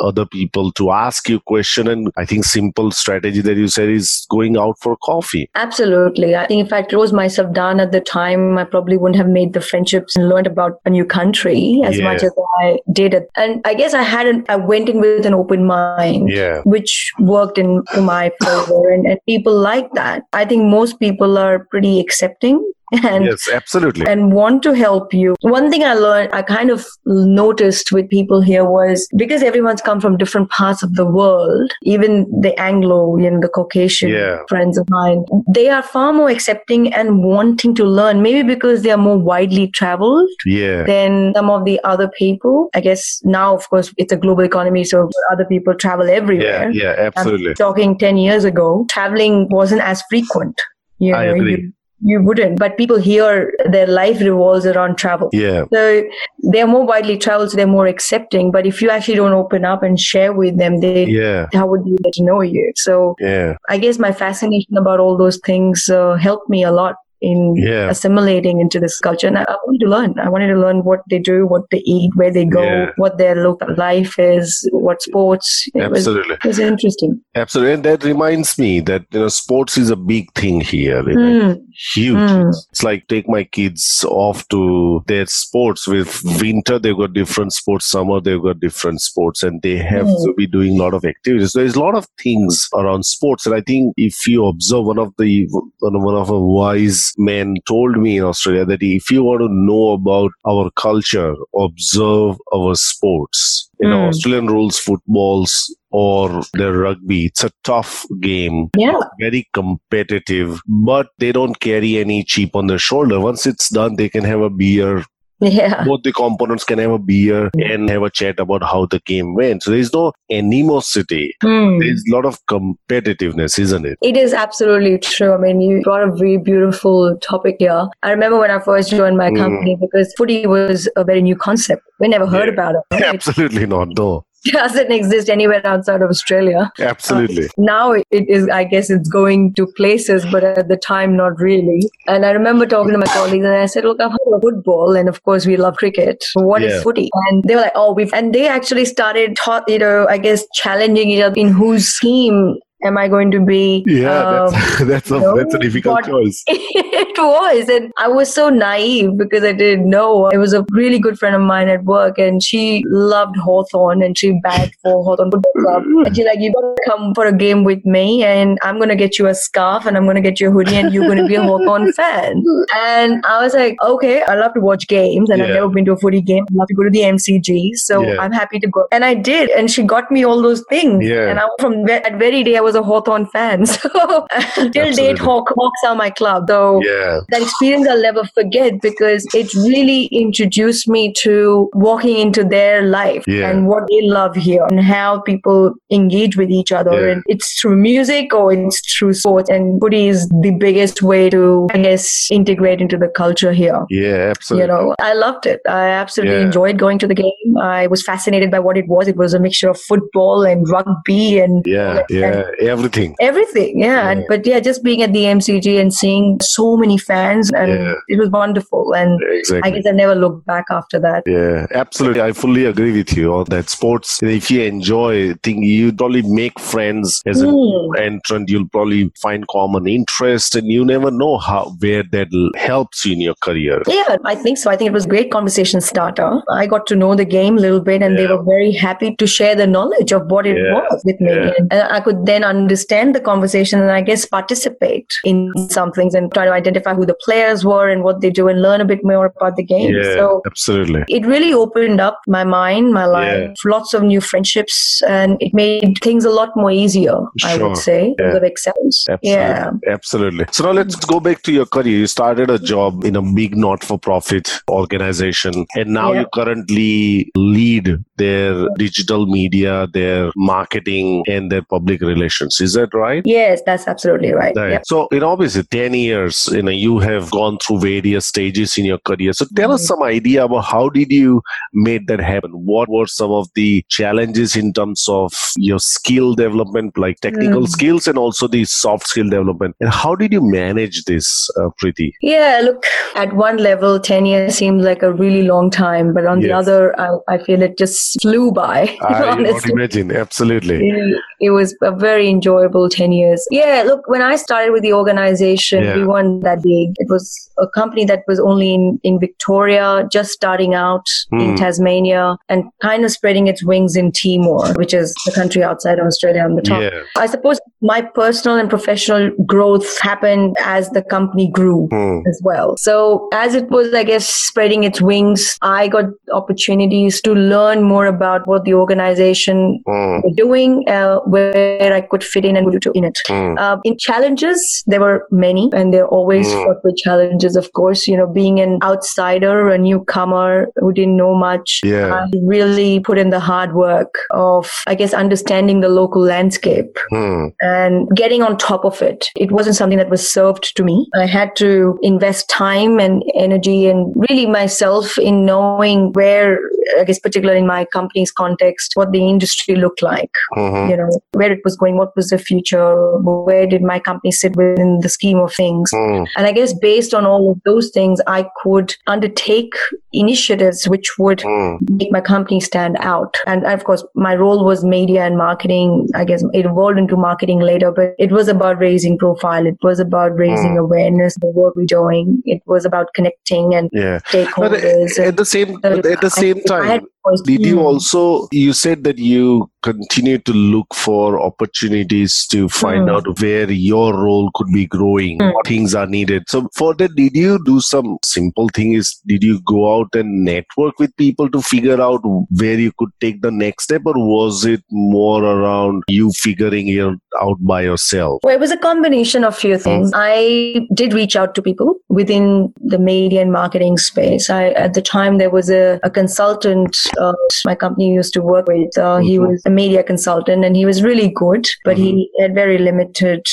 other 0.00 0.24
people 0.26 0.72
to 0.72 0.90
ask 0.90 1.28
you 1.28 1.40
question. 1.40 1.88
And 1.88 2.10
I 2.16 2.24
think 2.24 2.44
simple 2.44 2.90
strategy 2.90 3.40
that 3.40 3.56
you 3.56 3.68
said 3.68 3.88
is 3.88 4.26
going 4.30 4.56
out 4.56 4.78
for 4.80 4.96
coffee. 4.98 5.50
Absolutely. 5.54 6.36
I 6.36 6.46
think 6.46 6.66
if 6.66 6.72
I 6.72 6.82
closed 6.82 7.14
myself 7.14 7.52
down 7.52 7.80
at 7.80 7.92
the 7.92 8.00
time, 8.00 8.58
I 8.58 8.64
probably 8.64 8.96
wouldn't 8.96 9.16
have 9.16 9.28
made 9.28 9.52
the 9.52 9.60
friendships 9.60 10.16
and 10.16 10.28
learned 10.28 10.46
about 10.46 10.80
a 10.84 10.90
new 10.90 11.04
country 11.04 11.80
as 11.84 11.98
Yeah. 11.98 12.04
much 12.04 12.22
as 12.22 12.32
I 12.60 12.78
did. 12.92 13.14
It. 13.14 13.28
And 13.36 13.60
I 13.64 13.74
guess 13.74 13.94
I 13.94 14.02
had 14.02 14.26
an, 14.26 14.44
I 14.48 14.56
went 14.56 14.88
in 14.88 15.00
with 15.00 15.26
an 15.26 15.34
open 15.34 15.66
mind. 15.66 16.28
Yeah. 16.30 16.62
Which 16.64 17.12
worked 17.18 17.58
in 17.58 17.82
my 18.00 18.30
favor, 18.42 18.90
and, 18.90 19.06
and 19.06 19.18
people 19.26 19.56
like 19.58 19.90
that. 19.94 20.22
I 20.32 20.44
think 20.44 20.64
most 20.64 20.98
people 21.00 21.38
are 21.38 21.64
pretty 21.70 22.00
accepting 22.00 22.64
and 23.04 23.24
yes, 23.26 23.48
absolutely. 23.52 24.06
and 24.06 24.32
want 24.32 24.62
to 24.62 24.72
help 24.74 25.12
you. 25.12 25.36
One 25.40 25.70
thing 25.70 25.84
I 25.84 25.94
learned, 25.94 26.30
I 26.32 26.42
kind 26.42 26.70
of 26.70 26.86
noticed 27.06 27.92
with 27.92 28.08
people 28.08 28.40
here 28.40 28.64
was 28.64 29.08
because 29.16 29.42
everyone's 29.42 29.82
come 29.82 30.00
from 30.00 30.16
different 30.16 30.50
parts 30.50 30.82
of 30.82 30.94
the 30.94 31.04
world, 31.04 31.72
even 31.82 32.26
the 32.40 32.58
Anglo, 32.60 33.16
you 33.18 33.30
know, 33.30 33.40
the 33.40 33.48
Caucasian 33.48 34.10
Yeah. 34.10 34.38
friends 34.48 34.78
of 34.78 34.88
mine, 34.90 35.24
they 35.52 35.68
are 35.68 35.82
far 35.82 36.12
more 36.12 36.30
accepting 36.30 36.92
and 36.94 37.22
wanting 37.22 37.74
to 37.76 37.84
learn, 37.84 38.22
maybe 38.22 38.42
because 38.42 38.82
they 38.82 38.90
are 38.90 38.96
more 38.98 39.18
widely 39.18 39.68
traveled 39.68 40.28
Yeah. 40.46 40.84
than 40.84 41.32
some 41.34 41.50
of 41.50 41.64
the 41.64 41.80
other 41.84 42.08
people. 42.18 42.68
I 42.74 42.80
guess 42.80 43.20
now, 43.24 43.54
of 43.54 43.68
course, 43.70 43.92
it's 43.96 44.12
a 44.12 44.16
global 44.16 44.44
economy, 44.44 44.84
so 44.84 45.10
other 45.32 45.44
people 45.44 45.74
travel 45.74 46.06
Yeah. 46.06 46.14
everywhere. 46.14 46.70
Yeah. 46.70 46.94
I'm 46.98 47.12
Absolutely. 47.16 47.54
talking 47.54 47.98
10 47.98 48.16
years 48.16 48.44
ago, 48.44 48.86
traveling 48.90 49.48
wasn't 49.50 49.82
as 49.82 50.02
frequent. 50.08 50.60
You 50.98 51.14
I 51.14 51.24
agree. 51.24 51.50
You, 51.52 51.72
you 52.00 52.22
wouldn't. 52.22 52.58
But 52.58 52.76
people 52.76 52.96
here, 52.98 53.52
their 53.70 53.86
life 53.86 54.20
revolves 54.20 54.66
around 54.66 54.98
travel. 54.98 55.30
Yeah. 55.32 55.64
So 55.72 56.02
they're 56.38 56.66
more 56.66 56.86
widely 56.86 57.16
traveled, 57.18 57.50
so 57.50 57.56
they're 57.56 57.66
more 57.66 57.86
accepting. 57.86 58.50
But 58.50 58.66
if 58.66 58.80
you 58.80 58.90
actually 58.90 59.16
don't 59.16 59.32
open 59.32 59.64
up 59.64 59.82
and 59.82 59.98
share 59.98 60.32
with 60.32 60.58
them, 60.58 60.80
they 60.80 61.06
Yeah. 61.06 61.46
how 61.52 61.66
would 61.66 61.86
you 61.86 61.96
get 62.04 62.12
to 62.14 62.22
know 62.24 62.40
you? 62.40 62.72
So 62.76 63.16
Yeah. 63.20 63.56
I 63.68 63.78
guess 63.78 63.98
my 63.98 64.12
fascination 64.12 64.76
about 64.76 65.00
all 65.00 65.16
those 65.16 65.38
things 65.44 65.88
uh, 65.88 66.14
helped 66.14 66.48
me 66.48 66.62
a 66.62 66.70
lot 66.72 66.96
in 67.20 67.54
Yeah. 67.56 67.88
assimilating 67.90 68.60
into 68.60 68.78
this 68.80 68.98
culture. 68.98 69.26
And 69.26 69.38
I, 69.38 69.42
I 69.42 69.56
wanted 69.66 69.84
to 69.84 69.90
learn. 69.90 70.18
I 70.18 70.28
wanted 70.28 70.48
to 70.48 70.58
learn 70.58 70.84
what 70.84 71.00
they 71.10 71.18
do, 71.18 71.46
what 71.46 71.62
they 71.70 71.78
eat, 71.78 72.10
where 72.14 72.30
they 72.30 72.44
go, 72.44 72.62
Yeah. 72.62 72.90
what 72.96 73.18
their 73.18 73.34
local 73.34 73.74
life 73.76 74.18
is, 74.18 74.68
what 74.72 75.02
sports. 75.02 75.66
It 75.74 75.90
was, 75.90 76.06
Absolutely. 76.06 76.34
it 76.36 76.44
was 76.44 76.58
interesting. 76.58 77.20
Absolutely. 77.34 77.74
And 77.74 77.84
that 77.84 78.04
reminds 78.04 78.58
me 78.58 78.80
that, 78.80 79.04
you 79.12 79.20
know, 79.20 79.28
sports 79.28 79.76
is 79.76 79.90
a 79.90 79.96
big 79.96 80.32
thing 80.34 80.60
here. 80.60 81.02
Mm, 81.02 81.60
huge. 81.94 82.16
Mm. 82.16 82.48
It's 82.70 82.82
like 82.82 83.06
take 83.08 83.28
my 83.28 83.44
kids 83.44 84.04
off 84.08 84.46
to 84.48 85.02
their 85.06 85.26
sports. 85.26 85.86
With 85.88 86.20
winter, 86.40 86.78
they've 86.78 86.96
got 86.96 87.12
different 87.12 87.52
sports. 87.52 87.90
Summer, 87.90 88.20
they've 88.20 88.42
got 88.42 88.60
different 88.60 89.00
sports, 89.00 89.42
and 89.42 89.60
they 89.62 89.76
have 89.76 90.06
Mm. 90.06 90.24
to 90.24 90.34
be 90.36 90.46
doing 90.46 90.78
a 90.78 90.82
lot 90.82 90.94
of 90.94 91.04
activities. 91.04 91.52
There's 91.52 91.74
a 91.76 91.80
lot 91.80 91.94
of 91.94 92.06
things 92.22 92.68
around 92.74 93.04
sports, 93.04 93.46
and 93.46 93.54
I 93.54 93.60
think 93.60 93.94
if 93.96 94.26
you 94.26 94.46
observe 94.46 94.84
one 94.86 94.98
of 94.98 95.12
the 95.18 95.46
one 95.80 96.14
of 96.14 96.30
a 96.30 96.38
wise 96.40 97.07
men 97.16 97.54
told 97.66 97.96
me 97.96 98.18
in 98.18 98.24
Australia 98.24 98.64
that 98.66 98.82
if 98.82 99.10
you 99.10 99.22
want 99.24 99.40
to 99.40 99.48
know 99.48 99.90
about 99.92 100.30
our 100.46 100.70
culture, 100.76 101.34
observe 101.56 102.36
our 102.54 102.74
sports. 102.74 103.70
You 103.80 103.88
know, 103.88 103.98
Mm. 104.04 104.08
Australian 104.08 104.46
rules 104.48 104.78
footballs 104.78 105.74
or 105.90 106.42
the 106.52 106.72
rugby. 106.72 107.26
It's 107.26 107.44
a 107.44 107.50
tough 107.64 108.04
game 108.20 108.68
Yeah. 108.76 108.98
very 109.20 109.48
competitive, 109.54 110.60
but 110.66 111.08
they 111.18 111.32
don't 111.32 111.60
carry 111.60 111.98
any 111.98 112.24
chip 112.24 112.54
on 112.56 112.66
their 112.66 112.78
shoulder. 112.78 113.20
Once 113.20 113.46
it's 113.46 113.68
done, 113.70 113.96
they 113.96 114.08
can 114.08 114.24
have 114.24 114.40
a 114.40 114.50
beer. 114.50 115.04
Yeah. 115.58 115.84
Both 115.84 116.02
the 116.02 116.12
components 116.12 116.64
can 116.64 116.78
have 116.78 116.90
a 116.90 116.98
beer 116.98 117.50
and 117.54 117.88
have 117.90 118.02
a 118.02 118.10
chat 118.10 118.40
about 118.40 118.62
how 118.62 118.86
the 118.86 118.98
game 119.00 119.34
went. 119.34 119.62
So 119.62 119.70
there's 119.70 119.92
no 119.92 120.12
animosity. 120.30 121.34
Mm. 121.42 121.80
There's 121.80 122.02
a 122.10 122.14
lot 122.14 122.24
of 122.26 122.44
competitiveness, 122.46 123.58
isn't 123.58 123.86
it? 123.86 123.98
It 124.02 124.16
is 124.16 124.34
absolutely 124.34 124.98
true. 124.98 125.32
I 125.32 125.36
mean, 125.38 125.60
you 125.60 125.80
brought 125.82 126.02
a 126.08 126.10
very 126.12 126.38
beautiful 126.38 127.16
topic 127.18 127.56
here. 127.58 127.86
I 128.02 128.10
remember 128.10 128.38
when 128.38 128.50
I 128.50 128.58
first 128.58 128.90
joined 128.90 129.16
my 129.16 129.30
Mm. 129.30 129.36
company 129.36 129.76
because 129.80 130.12
footy 130.16 130.46
was 130.46 130.88
a 130.96 131.04
very 131.04 131.22
new 131.22 131.36
concept. 131.36 131.82
We 132.00 132.08
never 132.08 132.26
heard 132.26 132.46
Yeah. 132.48 132.52
about 132.54 132.74
it. 132.76 132.82
right? 132.92 133.02
Absolutely 133.14 133.66
not. 133.66 133.88
No. 133.96 134.24
doesn't 134.52 134.92
exist 134.92 135.28
anywhere 135.28 135.60
outside 135.66 136.02
of 136.02 136.10
Australia. 136.10 136.70
Absolutely. 136.78 137.46
Uh, 137.46 137.48
now 137.58 137.92
it 137.92 138.04
is, 138.10 138.48
I 138.48 138.64
guess 138.64 138.90
it's 138.90 139.08
going 139.08 139.54
to 139.54 139.66
places, 139.76 140.24
but 140.30 140.44
at 140.44 140.68
the 140.68 140.76
time, 140.76 141.16
not 141.16 141.38
really. 141.40 141.80
And 142.06 142.24
I 142.24 142.30
remember 142.30 142.66
talking 142.66 142.92
to 142.92 142.98
my 142.98 143.06
colleagues 143.06 143.44
and 143.44 143.54
I 143.54 143.66
said, 143.66 143.84
look, 143.84 144.00
I've 144.00 144.12
heard 144.12 144.34
of 144.34 144.42
football. 144.42 144.96
And 144.96 145.08
of 145.08 145.22
course, 145.24 145.46
we 145.46 145.56
love 145.56 145.76
cricket. 145.76 146.24
What 146.34 146.62
yeah. 146.62 146.68
is 146.68 146.82
footy? 146.82 147.10
And 147.28 147.44
they 147.44 147.54
were 147.56 147.62
like, 147.62 147.72
oh, 147.74 147.92
we've, 147.94 148.12
and 148.12 148.34
they 148.34 148.46
actually 148.46 148.84
started 148.84 149.36
taught, 149.36 149.64
you 149.68 149.78
know, 149.78 150.06
I 150.08 150.18
guess 150.18 150.44
challenging 150.54 151.10
each 151.10 151.22
other 151.22 151.36
in 151.36 151.48
whose 151.48 151.98
team 151.98 152.58
am 152.82 152.96
I 152.96 153.08
going 153.08 153.30
to 153.32 153.40
be? 153.40 153.84
Yeah, 153.86 154.44
um, 154.44 154.52
that's, 154.52 154.84
that's, 154.84 155.10
a, 155.10 155.20
know, 155.20 155.36
that's 155.36 155.54
a 155.54 155.58
difficult 155.58 156.04
choice. 156.04 156.44
it 156.48 157.18
was. 157.18 157.68
And 157.68 157.92
I 157.96 158.08
was 158.08 158.32
so 158.32 158.48
naive 158.48 159.16
because 159.16 159.44
I 159.44 159.52
didn't 159.52 159.88
know. 159.88 160.28
It 160.28 160.38
was 160.38 160.52
a 160.52 160.64
really 160.70 160.98
good 160.98 161.18
friend 161.18 161.34
of 161.34 161.42
mine 161.42 161.68
at 161.68 161.84
work 161.84 162.18
and 162.18 162.42
she 162.42 162.84
loved 162.86 163.36
Hawthorn 163.36 164.02
and 164.02 164.16
she 164.16 164.38
bagged 164.42 164.76
for 164.82 165.02
Hawthorn 165.04 165.30
Football 165.30 165.52
Club. 165.58 165.84
And 166.08 166.14
she's 166.14 166.24
like, 166.24 166.38
you 166.38 166.52
got 166.52 166.60
to 166.60 166.76
come 166.86 167.14
for 167.14 167.26
a 167.26 167.32
game 167.32 167.64
with 167.64 167.84
me 167.84 168.22
and 168.22 168.56
I'm 168.62 168.76
going 168.76 168.88
to 168.88 168.96
get 168.96 169.18
you 169.18 169.26
a 169.26 169.34
scarf 169.34 169.84
and 169.84 169.96
I'm 169.96 170.04
going 170.04 170.14
to 170.14 170.22
get 170.22 170.38
you 170.38 170.48
a 170.48 170.50
hoodie 170.50 170.76
and 170.76 170.92
you're 170.92 171.04
going 171.04 171.18
to 171.18 171.26
be 171.26 171.34
a 171.34 171.42
Hawthorn 171.42 171.92
fan. 171.92 172.44
And 172.74 173.24
I 173.26 173.42
was 173.42 173.54
like, 173.54 173.76
okay, 173.82 174.22
I 174.22 174.36
love 174.36 174.54
to 174.54 174.60
watch 174.60 174.86
games 174.86 175.28
and 175.28 175.40
yeah. 175.40 175.46
I've 175.46 175.54
never 175.54 175.68
been 175.68 175.84
to 175.86 175.92
a 175.92 175.96
footy 175.96 176.20
game. 176.20 176.44
I 176.50 176.54
love 176.54 176.68
to 176.68 176.74
go 176.74 176.84
to 176.84 176.90
the 176.90 177.00
MCG. 177.00 177.74
So 177.74 178.02
yeah. 178.02 178.16
I'm 178.20 178.32
happy 178.32 178.60
to 178.60 178.68
go. 178.68 178.86
And 178.92 179.04
I 179.04 179.14
did. 179.14 179.50
And 179.50 179.70
she 179.70 179.82
got 179.82 180.10
me 180.10 180.24
all 180.24 180.40
those 180.40 180.64
things. 180.70 181.04
Yeah. 181.04 181.28
And 181.28 181.40
I, 181.40 181.46
from 181.58 181.84
that 181.86 182.16
very 182.16 182.44
day, 182.44 182.56
I 182.56 182.60
was 182.60 182.67
a 182.74 182.82
Hawthorn 182.82 183.26
fan. 183.26 183.64
So 183.78 184.26
till 184.72 184.92
date, 184.92 185.18
Hawk, 185.18 185.48
Hawks 185.54 185.80
are 185.86 185.94
my 185.94 186.10
club. 186.10 186.46
Though 186.46 186.80
yeah. 186.82 187.20
that 187.28 187.42
experience 187.42 187.86
I'll 187.88 188.00
never 188.00 188.24
forget 188.24 188.80
because 188.80 189.26
it 189.34 189.52
really 189.54 190.06
introduced 190.06 190.88
me 190.88 191.12
to 191.18 191.70
walking 191.74 192.18
into 192.18 192.44
their 192.44 192.82
life 192.82 193.24
yeah. 193.26 193.50
and 193.50 193.66
what 193.66 193.84
they 193.90 194.06
love 194.06 194.34
here 194.34 194.64
and 194.68 194.80
how 194.80 195.20
people 195.20 195.74
engage 195.90 196.36
with 196.36 196.50
each 196.50 196.72
other. 196.72 196.92
Yeah. 196.92 197.12
And 197.12 197.22
it's 197.26 197.60
through 197.60 197.76
music 197.76 198.34
or 198.34 198.52
it's 198.52 198.80
through 198.96 199.14
sports. 199.14 199.50
And 199.50 199.80
footy 199.80 200.08
is 200.08 200.28
the 200.28 200.56
biggest 200.58 201.02
way 201.02 201.30
to, 201.30 201.68
I 201.72 201.78
guess, 201.78 202.28
integrate 202.30 202.80
into 202.80 202.96
the 202.96 203.08
culture 203.08 203.52
here. 203.52 203.84
Yeah, 203.90 204.32
absolutely. 204.36 204.62
You 204.62 204.72
know, 204.72 204.94
I 204.98 205.14
loved 205.14 205.46
it. 205.46 205.60
I 205.68 205.88
absolutely 205.88 206.36
yeah. 206.36 206.46
enjoyed 206.46 206.78
going 206.78 206.98
to 207.00 207.06
the 207.06 207.14
game. 207.14 207.58
I 207.60 207.86
was 207.86 208.02
fascinated 208.02 208.50
by 208.50 208.58
what 208.58 208.76
it 208.76 208.88
was. 208.88 209.08
It 209.08 209.16
was 209.16 209.34
a 209.34 209.40
mixture 209.40 209.68
of 209.68 209.80
football 209.80 210.44
and 210.44 210.68
rugby 210.68 211.38
and 211.38 211.64
yeah, 211.66 212.02
yeah, 212.08 212.44
everything 212.60 213.14
everything. 213.20 213.78
Yeah. 213.78 214.12
yeah. 214.12 214.24
But 214.28 214.46
yeah, 214.46 214.60
just 214.60 214.82
being 214.82 215.02
at 215.02 215.12
the 215.12 215.24
MCG 215.24 215.80
and 215.80 215.92
seeing 215.92 216.38
so 216.40 216.76
many 216.76 216.98
fans, 216.98 217.50
and 217.52 217.72
yeah. 217.72 217.94
it 218.08 218.18
was 218.18 218.30
wonderful. 218.30 218.94
And 218.94 219.20
exactly. 219.22 219.70
I 219.70 219.74
guess 219.74 219.86
I 219.86 219.92
never 219.92 220.14
looked 220.14 220.46
back 220.46 220.66
after 220.70 220.98
that. 221.00 221.22
Yeah, 221.26 221.66
absolutely. 221.74 222.22
I 222.22 222.32
fully 222.32 222.64
agree 222.64 222.92
with 222.92 223.16
you 223.16 223.34
on 223.34 223.46
that. 223.50 223.68
Sports, 223.68 224.22
if 224.22 224.50
you 224.50 224.62
enjoy, 224.62 225.34
think 225.42 225.64
you 225.64 225.92
probably 225.92 226.22
make 226.22 226.58
friends 226.58 227.22
as 227.26 227.42
mm. 227.42 227.96
an 227.96 228.02
entrant. 228.02 228.48
You'll 228.48 228.68
probably 228.68 229.12
find 229.20 229.46
common 229.48 229.86
interest, 229.86 230.54
and 230.54 230.66
you 230.68 230.84
never 230.84 231.10
know 231.10 231.38
how 231.38 231.76
where 231.80 232.02
that 232.12 232.28
helps 232.56 233.04
you 233.04 233.12
in 233.12 233.20
your 233.20 233.34
career. 233.42 233.82
Yeah, 233.86 234.16
I 234.24 234.34
think 234.34 234.58
so. 234.58 234.70
I 234.70 234.76
think 234.76 234.88
it 234.88 234.94
was 234.94 235.06
a 235.06 235.08
great 235.08 235.30
conversation 235.30 235.80
starter. 235.80 236.40
I 236.50 236.66
got 236.66 236.86
to 236.88 236.96
know 236.96 237.14
the 237.14 237.24
game 237.24 237.58
a 237.58 237.60
little 237.60 237.80
bit, 237.80 238.02
and 238.02 238.14
yeah. 238.14 238.26
they 238.26 238.32
were 238.32 238.42
very 238.42 238.72
happy 238.72 239.14
to 239.16 239.26
share 239.26 239.54
the 239.54 239.66
knowledge 239.66 240.12
of 240.12 240.26
what 240.30 240.46
it 240.46 240.54
was 240.54 241.02
with 241.04 241.20
me, 241.20 241.32
and 241.70 241.72
I 241.72 242.00
could 242.00 242.26
then 242.26 242.44
understand 242.48 243.14
the 243.14 243.20
conversation 243.20 243.80
and 243.80 243.90
I 243.90 244.00
guess 244.00 244.24
participate 244.24 245.12
in 245.24 245.52
some 245.68 245.92
things 245.92 246.14
and 246.14 246.32
try 246.32 246.44
to 246.44 246.52
identify 246.52 246.94
who 246.94 247.06
the 247.06 247.16
players 247.24 247.64
were 247.64 247.88
and 247.88 248.02
what 248.02 248.20
they 248.20 248.30
do 248.30 248.48
and 248.48 248.62
learn 248.62 248.80
a 248.80 248.84
bit 248.84 249.04
more 249.04 249.26
about 249.26 249.56
the 249.56 249.62
game. 249.62 249.94
Yeah, 249.94 250.14
so 250.14 250.42
absolutely. 250.46 251.04
It 251.08 251.26
really 251.26 251.52
opened 251.52 252.00
up 252.00 252.20
my 252.26 252.44
mind, 252.44 252.92
my 252.92 253.04
life, 253.04 253.38
yeah. 253.38 253.70
lots 253.70 253.94
of 253.94 254.02
new 254.02 254.20
friendships 254.20 255.02
and 255.08 255.36
it 255.40 255.54
made 255.54 255.98
things 256.02 256.24
a 256.24 256.30
lot 256.30 256.50
more 256.56 256.70
easier, 256.70 257.18
sure. 257.38 257.50
I 257.50 257.56
would 257.58 257.76
say, 257.76 258.14
yeah. 258.18 258.36
of 258.36 258.42
acceptance. 258.42 259.06
Absolutely. 259.08 259.30
Yeah. 259.30 259.70
Absolutely. 259.86 260.44
So 260.52 260.64
now 260.64 260.72
let's 260.72 260.96
go 260.96 261.20
back 261.20 261.42
to 261.42 261.52
your 261.52 261.66
career. 261.66 261.98
You 261.98 262.06
started 262.06 262.50
a 262.50 262.58
job 262.58 263.04
in 263.04 263.16
a 263.16 263.22
big 263.22 263.56
not-for-profit 263.56 264.60
organization 264.70 265.66
and 265.74 265.90
now 265.90 266.12
yeah. 266.12 266.20
you 266.20 266.26
currently 266.34 267.30
lead 267.36 268.02
their 268.18 268.68
digital 268.76 269.26
media, 269.26 269.86
their 269.92 270.30
marketing 270.36 271.24
and 271.28 271.50
their 271.50 271.62
public 271.62 272.00
relations. 272.00 272.60
Is 272.60 272.74
that 272.74 272.92
right? 272.94 273.22
Yes, 273.24 273.62
that's 273.64 273.88
absolutely 273.88 274.32
right. 274.32 274.54
right. 274.56 274.72
Yep. 274.72 274.82
So, 274.86 275.08
in 275.08 275.22
obviously 275.22 275.62
10 275.62 275.94
years, 275.94 276.48
you 276.52 276.62
know, 276.62 276.70
you 276.70 276.98
have 276.98 277.30
gone 277.30 277.58
through 277.58 277.80
various 277.80 278.26
stages 278.26 278.76
in 278.76 278.84
your 278.84 278.98
career. 278.98 279.32
So 279.32 279.46
tell 279.56 279.68
mm-hmm. 279.68 279.74
us 279.74 279.86
some 279.86 280.02
idea 280.02 280.44
about 280.44 280.64
how 280.64 280.88
did 280.88 281.10
you 281.10 281.42
make 281.72 282.06
that 282.08 282.20
happen? 282.20 282.50
What 282.52 282.88
were 282.88 283.06
some 283.06 283.30
of 283.30 283.48
the 283.54 283.84
challenges 283.88 284.56
in 284.56 284.72
terms 284.72 285.06
of 285.08 285.32
your 285.56 285.78
skill 285.78 286.34
development, 286.34 286.96
like 286.98 287.20
technical 287.20 287.62
mm. 287.62 287.68
skills 287.68 288.06
and 288.06 288.18
also 288.18 288.48
the 288.48 288.64
soft 288.64 289.06
skill 289.06 289.28
development? 289.28 289.76
And 289.80 289.90
how 289.90 290.14
did 290.14 290.32
you 290.32 290.40
manage 290.40 291.04
this, 291.04 291.48
uh, 291.56 291.68
Preeti? 291.80 292.12
Yeah, 292.20 292.60
look, 292.64 292.84
at 293.14 293.32
one 293.34 293.58
level, 293.58 294.00
10 294.00 294.26
years 294.26 294.54
seems 294.54 294.84
like 294.84 295.02
a 295.02 295.12
really 295.12 295.42
long 295.42 295.70
time, 295.70 296.12
but 296.14 296.26
on 296.26 296.40
yes. 296.40 296.48
the 296.48 296.56
other, 296.56 297.00
I, 297.00 297.18
I, 297.28 297.38
feel 297.38 297.62
it 297.62 297.78
just 297.78 298.07
flew 298.22 298.52
by. 298.52 298.96
I 299.02 299.36
imagine, 299.70 300.14
absolutely. 300.14 300.88
It, 300.88 301.20
it 301.40 301.50
was 301.50 301.76
a 301.82 301.92
very 301.92 302.28
enjoyable 302.28 302.48
enjoyable 302.48 302.88
10 302.88 303.12
years. 303.12 303.46
Yeah, 303.50 303.84
look, 303.86 304.08
when 304.08 304.22
I 304.22 304.36
started 304.36 304.72
with 304.72 304.82
the 304.82 304.92
organization, 304.92 305.84
yeah. 305.84 305.96
we 305.96 306.04
weren't 306.04 306.42
that 306.44 306.62
big. 306.62 306.94
It 306.96 307.08
was 307.08 307.50
a 307.58 307.66
company 307.68 308.04
that 308.06 308.24
was 308.26 308.40
only 308.40 308.74
in, 308.74 309.00
in 309.02 309.18
Victoria, 309.18 310.08
just 310.10 310.30
starting 310.30 310.74
out 310.74 311.06
mm. 311.32 311.40
in 311.40 311.50
hmm. 311.50 311.56
Tasmania 311.56 312.36
and 312.48 312.64
kind 312.82 313.04
of 313.04 313.10
spreading 313.10 313.46
its 313.48 313.64
wings 313.64 313.96
in 313.96 314.12
Timor, 314.12 314.72
which 314.74 314.94
is 314.94 315.14
the 315.26 315.32
country 315.32 315.62
outside 315.62 315.98
of 315.98 316.06
Australia 316.06 316.42
on 316.42 316.54
the 316.54 316.62
top. 316.62 316.82
Yeah. 316.82 317.02
I 317.16 317.26
suppose 317.26 317.60
my 317.80 318.02
personal 318.02 318.56
and 318.56 318.68
professional 318.68 319.30
growth 319.46 320.00
happened 320.00 320.56
as 320.60 320.90
the 320.90 321.02
company 321.02 321.50
grew 321.50 321.88
mm. 321.92 322.22
as 322.28 322.40
well. 322.44 322.76
So 322.78 323.28
as 323.32 323.54
it 323.54 323.70
was, 323.70 323.94
I 323.94 324.04
guess, 324.04 324.28
spreading 324.28 324.84
its 324.84 325.00
wings, 325.00 325.56
I 325.62 325.88
got 325.88 326.06
opportunities 326.32 327.20
to 327.22 327.34
learn 327.34 327.82
more 327.82 328.06
about 328.06 328.46
what 328.46 328.64
the 328.64 328.74
organization 328.74 329.82
mm. 329.86 330.24
was 330.24 330.34
doing, 330.36 330.88
uh, 330.88 331.20
where 331.20 331.92
I 331.92 332.00
could 332.00 332.24
fit 332.24 332.44
in 332.44 332.56
and 332.56 332.80
do 332.80 332.92
in 332.94 333.04
it. 333.04 333.18
Mm. 333.28 333.58
Uh, 333.58 333.78
in 333.84 333.96
challenges, 333.98 334.82
there 334.86 335.00
were 335.00 335.26
many, 335.30 335.70
and 335.72 335.94
they're 335.94 336.06
always 336.06 336.48
mm. 336.48 336.64
fought 336.64 336.82
with 336.82 336.96
challenges. 336.96 337.54
Of 337.56 337.72
course, 337.72 338.08
you 338.08 338.16
know, 338.16 338.26
being 338.26 338.58
an 338.60 338.78
outsider, 338.82 339.68
a 339.68 339.78
newcomer 339.78 340.66
who 340.76 340.92
didn't 340.92 341.16
know 341.16 341.34
much, 341.34 341.80
yeah. 341.84 342.12
I 342.12 342.26
really 342.42 343.00
put 343.00 343.18
in 343.18 343.30
the 343.30 343.40
hard 343.40 343.74
work 343.74 344.14
of, 344.32 344.70
I 344.86 344.94
guess, 344.94 345.14
understanding 345.14 345.80
the 345.80 345.88
local 345.88 346.22
landscape 346.22 346.98
mm. 347.12 347.52
And 347.74 348.08
getting 348.14 348.42
on 348.42 348.56
top 348.56 348.84
of 348.84 349.00
it. 349.02 349.28
It 349.36 349.52
wasn't 349.52 349.76
something 349.76 349.98
that 349.98 350.10
was 350.10 350.28
served 350.28 350.76
to 350.76 350.84
me. 350.84 351.08
I 351.14 351.26
had 351.26 351.54
to 351.56 351.98
invest 352.02 352.48
time 352.48 352.98
and 352.98 353.22
energy 353.34 353.86
and 353.86 354.12
really 354.16 354.46
myself 354.46 355.18
in 355.18 355.44
knowing 355.44 356.12
where, 356.12 356.58
I 356.98 357.04
guess, 357.04 357.18
particularly 357.18 357.60
in 357.60 357.66
my 357.66 357.84
company's 357.84 358.30
context, 358.30 358.92
what 358.94 359.12
the 359.12 359.26
industry 359.28 359.74
looked 359.74 360.02
like, 360.02 360.30
mm-hmm. 360.56 360.90
you 360.90 360.96
know, 360.96 361.08
where 361.32 361.52
it 361.52 361.60
was 361.64 361.76
going, 361.76 361.96
what 361.96 362.14
was 362.16 362.30
the 362.30 362.38
future? 362.38 363.18
Where 363.20 363.66
did 363.66 363.82
my 363.82 363.98
company 363.98 364.32
sit 364.32 364.56
within 364.56 365.00
the 365.00 365.08
scheme 365.08 365.38
of 365.38 365.54
things? 365.54 365.90
Mm. 365.92 366.26
And 366.36 366.46
I 366.46 366.52
guess 366.52 366.72
based 366.72 367.14
on 367.14 367.26
all 367.26 367.52
of 367.52 367.60
those 367.64 367.90
things, 367.90 368.20
I 368.26 368.46
could 368.62 368.94
undertake 369.06 369.74
initiatives 370.12 370.88
which 370.88 371.18
would 371.18 371.38
mm. 371.38 371.78
make 371.90 372.10
my 372.10 372.20
company 372.20 372.60
stand 372.60 372.96
out. 373.00 373.36
And 373.46 373.64
of 373.66 373.84
course, 373.84 374.04
my 374.14 374.34
role 374.34 374.64
was 374.64 374.84
media 374.84 375.24
and 375.24 375.36
marketing. 375.36 376.08
I 376.14 376.24
guess 376.24 376.42
it 376.52 376.66
evolved 376.66 376.98
into 376.98 377.16
marketing 377.16 377.57
later, 377.60 377.90
but 377.90 378.14
it 378.18 378.32
was 378.32 378.48
about 378.48 378.78
raising 378.78 379.18
profile. 379.18 379.66
It 379.66 379.76
was 379.82 380.00
about 380.00 380.36
raising 380.36 380.74
mm. 380.76 380.80
awareness 380.80 381.36
of 381.36 381.42
the 381.42 381.48
work 381.48 381.74
we're 381.76 381.86
doing. 381.86 382.42
It 382.44 382.62
was 382.66 382.84
about 382.84 383.08
connecting 383.14 383.74
and 383.74 383.90
yeah. 383.92 384.20
stakeholders. 384.20 385.16
But 385.16 385.26
at 385.26 385.36
the 385.36 385.44
same, 385.44 385.78
at 385.84 386.20
the 386.20 386.30
same 386.30 386.60
time, 386.62 387.06
did 387.44 387.64
you 387.64 387.80
also, 387.80 388.48
you 388.52 388.72
said 388.72 389.04
that 389.04 389.18
you 389.18 389.70
continue 389.82 390.38
to 390.38 390.52
look 390.52 390.92
for 390.94 391.40
opportunities 391.40 392.46
to 392.50 392.68
find 392.68 393.08
mm. 393.08 393.14
out 393.14 393.40
where 393.40 393.70
your 393.70 394.14
role 394.14 394.50
could 394.54 394.68
be 394.72 394.86
growing, 394.86 395.38
mm. 395.38 395.52
what 395.54 395.66
things 395.66 395.94
are 395.94 396.06
needed. 396.06 396.42
So 396.48 396.68
for 396.74 396.94
that, 396.94 397.14
did 397.14 397.36
you 397.36 397.62
do 397.64 397.80
some 397.80 398.18
simple 398.24 398.68
thing 398.74 398.94
is, 398.94 399.20
did 399.26 399.42
you 399.42 399.60
go 399.62 399.98
out 399.98 400.14
and 400.14 400.44
network 400.44 400.98
with 400.98 401.14
people 401.16 401.50
to 401.50 401.62
figure 401.62 402.00
out 402.00 402.20
where 402.22 402.78
you 402.78 402.92
could 402.98 403.10
take 403.20 403.42
the 403.42 403.50
next 403.50 403.84
step 403.84 404.02
or 404.04 404.14
was 404.14 404.64
it 404.64 404.82
more 404.90 405.44
around 405.44 406.02
you 406.08 406.32
figuring 406.32 406.88
it 406.88 407.18
out 407.40 407.56
by 407.60 407.82
yourself? 407.82 408.40
Well, 408.42 408.54
it 408.54 408.60
was 408.60 408.72
a 408.72 408.76
combination 408.76 409.44
of 409.44 409.56
few 409.56 409.78
things. 409.78 410.12
Mm. 410.12 410.14
I 410.16 410.86
did 410.94 411.12
reach 411.12 411.36
out 411.36 411.54
to 411.54 411.62
people 411.62 411.96
within 412.08 412.72
the 412.80 412.98
media 412.98 413.42
and 413.42 413.52
marketing 413.52 413.98
space. 413.98 414.50
I, 414.50 414.70
at 414.70 414.94
the 414.94 415.02
time, 415.02 415.38
there 415.38 415.50
was 415.50 415.70
a, 415.70 416.00
a 416.02 416.10
consultant 416.10 416.96
uh, 417.18 417.34
my 417.64 417.74
company 417.74 418.12
used 418.12 418.32
to 418.34 418.42
work 418.42 418.66
with. 418.66 418.96
Uh, 418.96 419.18
mm-hmm. 419.18 419.26
He 419.26 419.38
was 419.38 419.62
a 419.66 419.70
media 419.70 420.02
consultant 420.02 420.64
and 420.64 420.76
he 420.76 420.86
was 420.86 421.02
really 421.02 421.28
good, 421.28 421.66
but 421.84 421.96
mm-hmm. 421.96 422.04
he 422.04 422.30
had 422.40 422.54
very 422.54 422.78
limited 422.78 423.44